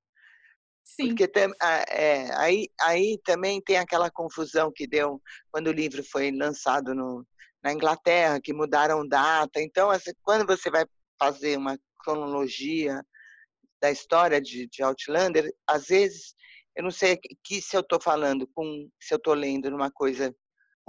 [0.84, 1.16] Sim.
[1.16, 1.32] Porque
[1.62, 5.22] é, aí, aí também tem aquela confusão que deu
[5.52, 7.26] quando o livro foi lançado no,
[7.64, 9.62] na Inglaterra, que mudaram data.
[9.62, 10.86] Então, assim, quando você vai
[11.20, 13.04] fazer uma cronologia
[13.82, 16.34] da história de, de Outlander, às vezes,
[16.76, 20.34] eu não sei que se eu estou falando com, se eu estou lendo numa coisa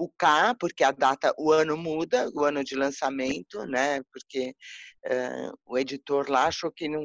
[0.03, 4.03] o K, porque a data, o ano muda, o ano de lançamento, né?
[4.13, 4.55] Porque
[5.07, 7.03] uh, o editor lá achou que não,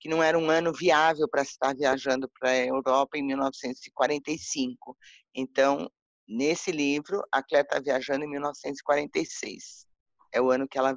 [0.00, 4.96] que não era um ano viável para estar viajando para a Europa em 1945.
[5.34, 5.88] Então,
[6.28, 9.86] Nesse livro, a Claire está viajando em 1946.
[10.32, 10.96] É o ano que ela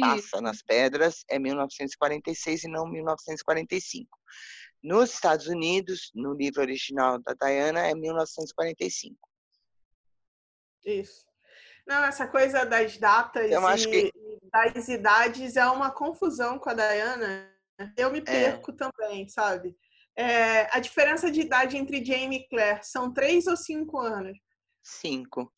[0.00, 0.40] passa Isso.
[0.40, 4.08] nas pedras, é 1946 e não 1945.
[4.82, 9.16] Nos Estados Unidos, no livro original da Diana, é 1945.
[10.84, 11.24] Isso.
[11.86, 14.12] Não, essa coisa das datas e que...
[14.50, 17.50] das idades é uma confusão com a Diana.
[17.96, 18.22] Eu me é.
[18.22, 18.74] perco é.
[18.74, 19.76] também, sabe?
[20.16, 24.38] É, a diferença de idade entre Jamie e Claire são três ou cinco anos?
[24.82, 25.52] Cinco.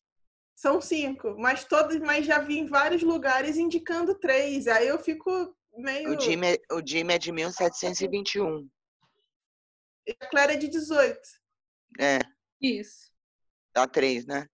[0.55, 4.66] São cinco, mas todos, mas já vi em vários lugares indicando três.
[4.66, 6.16] Aí eu fico meio.
[6.16, 8.66] O Jimmy, é, o Jimmy é de 1721.
[10.07, 11.20] E a Clara é de 18.
[12.01, 12.20] É.
[12.61, 13.12] Isso.
[13.74, 14.47] Dá três, né?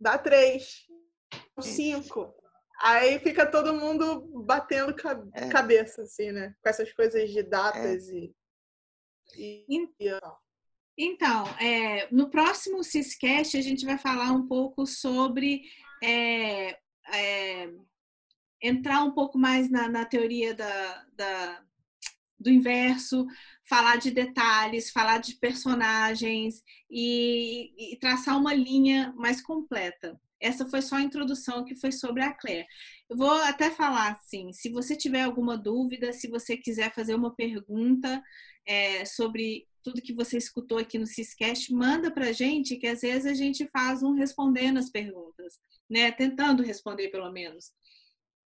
[0.00, 0.86] Dá três.
[1.60, 2.34] Cinco.
[2.80, 4.94] Aí fica todo mundo batendo
[5.32, 5.48] é.
[5.48, 6.54] cabeça, assim, né?
[6.62, 8.14] Com essas coisas de datas é.
[8.14, 8.34] e.
[9.36, 10.18] e...
[10.96, 15.62] Então, é, no próximo Ciscast a gente vai falar um pouco sobre
[16.02, 16.78] é,
[17.12, 17.72] é,
[18.62, 21.64] entrar um pouco mais na, na teoria da, da,
[22.38, 23.26] do inverso,
[23.68, 30.20] falar de detalhes, falar de personagens e, e, traçar uma linha mais completa.
[30.40, 32.66] Essa foi só a introdução que foi sobre a Claire.
[33.08, 37.34] Eu vou até falar assim, se você tiver alguma dúvida, se você quiser fazer uma
[37.34, 38.22] pergunta
[38.66, 43.02] é, sobre tudo que você escutou aqui no Ciscast, manda para a gente, que às
[43.02, 45.58] vezes a gente faz um respondendo as perguntas,
[45.88, 46.10] né?
[46.10, 47.70] Tentando responder pelo menos.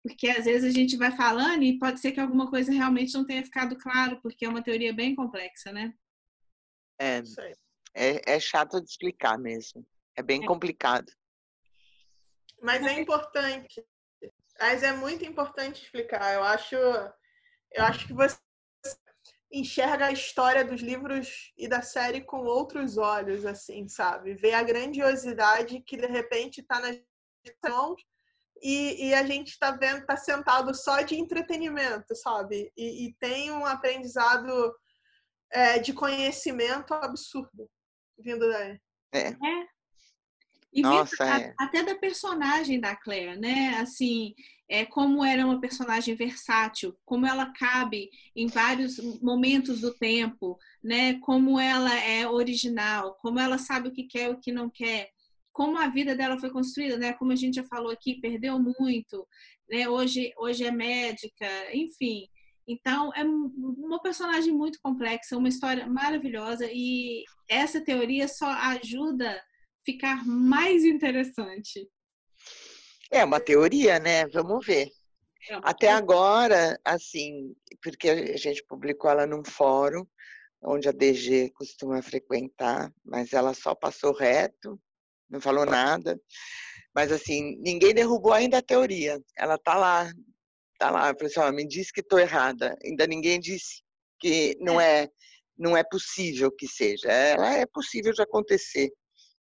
[0.08, 3.26] Porque às vezes a gente vai falando e pode ser que alguma coisa realmente não
[3.26, 5.94] tenha ficado claro, porque é uma teoria bem complexa, né?
[6.98, 7.22] É,
[7.94, 9.86] é, é chato de explicar mesmo.
[10.16, 10.48] É bem é.
[10.48, 11.12] complicado.
[12.62, 13.86] Mas é importante.
[14.60, 16.34] Mas é muito importante explicar.
[16.34, 18.38] Eu acho, eu acho que você
[19.52, 24.36] enxerga a história dos livros e da série com outros olhos, assim, sabe?
[24.36, 26.98] Vê a grandiosidade que de repente está nas
[27.68, 28.02] mãos
[28.62, 32.72] e, e, a gente está vendo, está sentado só de entretenimento, sabe?
[32.76, 34.74] E, e tem um aprendizado
[35.52, 37.70] é, de conhecimento absurdo
[38.18, 38.80] vindo daí.
[39.14, 39.28] É.
[39.30, 39.68] é.
[40.74, 41.54] E Nossa, é.
[41.58, 43.78] até da personagem da Claire, né?
[43.80, 44.36] Assim,
[44.70, 51.20] é, como era uma personagem versátil, como ela cabe em vários momentos do tempo, né?
[51.22, 55.10] Como ela é original, como ela sabe o que quer e o que não quer,
[55.58, 57.14] como a vida dela foi construída, né?
[57.14, 59.28] Como a gente já falou aqui, perdeu muito,
[59.68, 59.90] né?
[59.90, 62.30] Hoje, hoje é médica, enfim.
[62.68, 69.44] Então, é uma personagem muito complexa, uma história maravilhosa e essa teoria só ajuda
[69.84, 71.90] ficar mais interessante.
[73.10, 74.28] É uma teoria, né?
[74.28, 74.92] Vamos ver.
[75.50, 75.98] É Até teoria.
[75.98, 80.06] agora, assim, porque a gente publicou ela num fórum,
[80.62, 84.80] onde a DG costuma frequentar, mas ela só passou reto,
[85.30, 86.20] não falou nada.
[86.96, 89.20] Mas, assim, ninguém derrubou ainda a teoria.
[89.38, 90.12] Ela está lá,
[90.74, 91.14] está lá.
[91.14, 92.76] Pessoal, me disse que estou errada.
[92.84, 93.84] Ainda ninguém disse
[94.20, 95.04] que não é.
[95.04, 95.10] é,
[95.58, 97.12] não é possível que seja.
[97.12, 98.92] Ela é possível de acontecer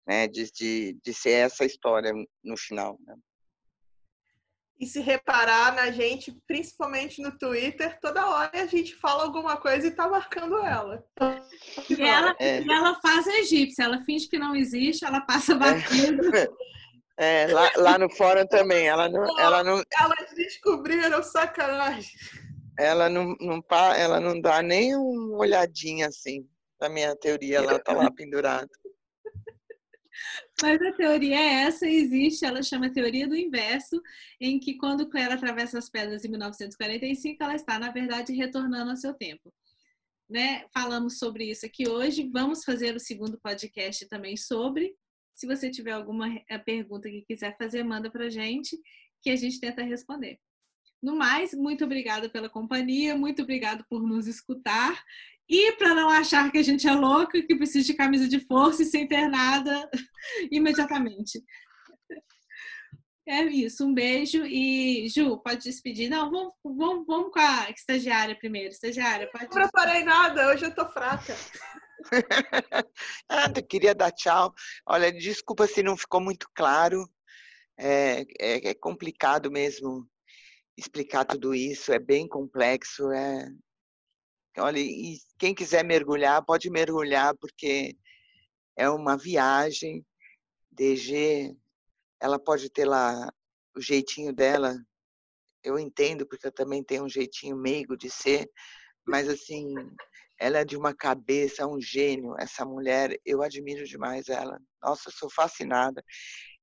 [0.06, 2.98] né, de, de, de ser essa história no final.
[3.06, 3.14] Né?
[4.80, 9.86] E se reparar na gente, principalmente no Twitter, toda hora a gente fala alguma coisa
[9.86, 11.04] e tá marcando ela.
[11.88, 12.58] E ela, é.
[12.62, 16.22] ela faz a egípcia, ela finge que não existe, ela passa batendo.
[17.18, 19.82] É, lá, lá no fórum também, ela não, ela não.
[20.00, 22.10] Elas descobriram sacanagem.
[22.78, 23.62] Ela não, não,
[23.94, 26.44] ela não dá nem uma olhadinha assim
[26.80, 28.68] na minha teoria, ela tá lá pendurada.
[30.60, 34.00] Mas a teoria é essa, existe, ela chama teoria do inverso,
[34.40, 38.96] em que quando Claire atravessa as pedras em 1945, ela está, na verdade, retornando ao
[38.96, 39.52] seu tempo.
[40.28, 40.64] Né?
[40.72, 44.94] Falamos sobre isso aqui hoje, vamos fazer o segundo podcast também sobre.
[45.34, 48.78] Se você tiver alguma eh, pergunta que quiser fazer, manda para gente,
[49.22, 50.38] que a gente tenta responder.
[51.02, 55.02] No mais, muito obrigada pela companhia, muito obrigado por nos escutar
[55.48, 58.82] e para não achar que a gente é louca, que precisa de camisa de força
[58.82, 59.88] e ser internada
[60.50, 61.42] imediatamente.
[63.26, 66.08] É isso, um beijo e Ju, pode despedir.
[66.10, 68.70] Não, vamos, vamos, vamos com a estagiária primeiro.
[68.70, 69.44] Estagiária, pode.
[69.44, 71.36] Não preparei nada, hoje eu tô fraca.
[73.30, 74.52] Nada, queria dar tchau.
[74.84, 77.08] Olha, desculpa se não ficou muito claro.
[77.78, 80.06] É, é, é complicado mesmo
[80.76, 83.10] explicar tudo isso, é bem complexo.
[83.12, 83.48] É,
[84.58, 87.96] Olha, e quem quiser mergulhar, pode mergulhar, porque
[88.76, 90.04] é uma viagem.
[90.70, 91.54] DG,
[92.20, 93.30] ela pode ter lá
[93.76, 94.74] o jeitinho dela,
[95.62, 98.50] eu entendo, porque eu também tenho um jeitinho meigo de ser,
[99.06, 99.74] mas assim,
[100.38, 104.58] ela é de uma cabeça, um gênio, essa mulher, eu admiro demais ela.
[104.82, 106.02] Nossa, eu sou fascinada.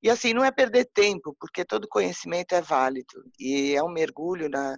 [0.04, 4.50] E assim, não é perder tempo, porque todo conhecimento é válido, e é um mergulho
[4.50, 4.78] na,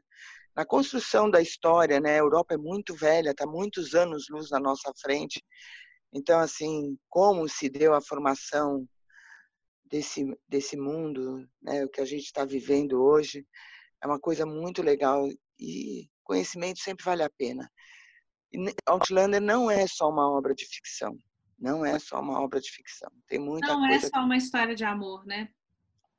[0.56, 2.15] na construção da história, né?
[2.15, 5.44] A Europa é muito velha, está muitos anos luz na nossa frente.
[6.14, 8.86] Então, assim, como se deu a formação
[9.86, 11.86] desse desse mundo, né?
[11.86, 13.45] O que a gente está vivendo hoje
[14.03, 15.28] é uma coisa muito legal
[15.60, 17.69] e conhecimento sempre vale a pena.
[18.86, 21.18] Outlander não é só uma obra de ficção,
[21.57, 23.10] não é só uma obra de ficção.
[23.28, 24.02] Tem muita não é coisa.
[24.02, 25.49] Não é só uma história de amor, né?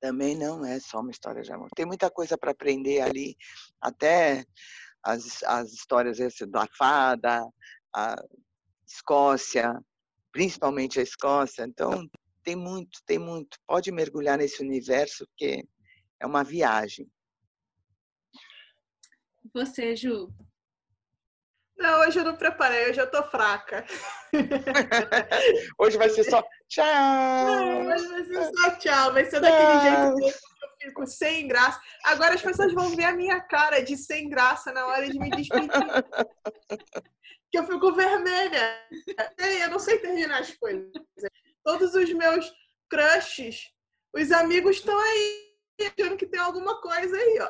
[0.03, 1.69] Também não é só uma história de amor.
[1.77, 3.37] Tem muita coisa para aprender ali,
[3.81, 4.45] até
[5.01, 6.19] as, as histórias
[6.49, 7.49] da fada,
[7.95, 8.17] a
[8.85, 9.81] Escócia,
[10.33, 11.63] principalmente a Escócia.
[11.63, 12.05] Então,
[12.43, 13.57] tem muito, tem muito.
[13.65, 15.65] Pode mergulhar nesse universo, porque
[16.19, 17.09] é uma viagem.
[19.55, 20.35] Você, Ju?
[21.83, 23.85] Não, hoje eu não preparei, hoje eu tô fraca.
[25.77, 26.87] hoje vai ser só tchau.
[26.87, 31.81] Não, hoje vai ser só tchau, vai ser daquele jeito que eu fico sem graça.
[32.05, 35.29] Agora as pessoas vão ver a minha cara de sem graça na hora de me
[35.31, 35.69] despedir.
[37.51, 38.79] que eu fico vermelha.
[39.61, 40.89] Eu não sei terminar as coisas.
[41.65, 42.49] Todos os meus
[42.89, 43.73] crushes,
[44.15, 47.49] os amigos estão aí achando que tem alguma coisa aí, ó.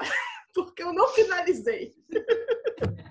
[0.54, 1.94] Porque eu não finalizei.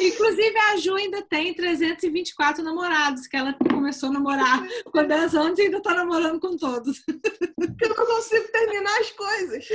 [0.00, 5.58] Inclusive, a Ju ainda tem 324 namorados, que ela começou a namorar com 10 anos
[5.58, 7.02] e ainda está namorando com todos.
[7.08, 9.66] Eu não consigo terminar as coisas.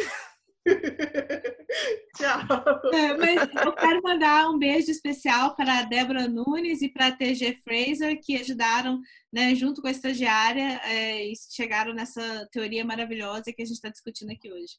[2.18, 2.92] Tchau.
[2.94, 7.12] É, mas eu quero mandar um beijo especial para a Débora Nunes e para a
[7.12, 9.00] TG Fraser, que ajudaram,
[9.32, 13.90] né, junto com a estagiária, é, e chegaram nessa teoria maravilhosa que a gente está
[13.90, 14.78] discutindo aqui hoje.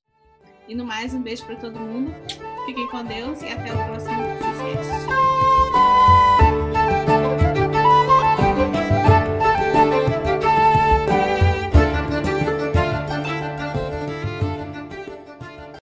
[0.68, 2.14] E no mais, um beijo para todo mundo.
[2.66, 5.35] Fiquem com Deus e até o próximo podcast.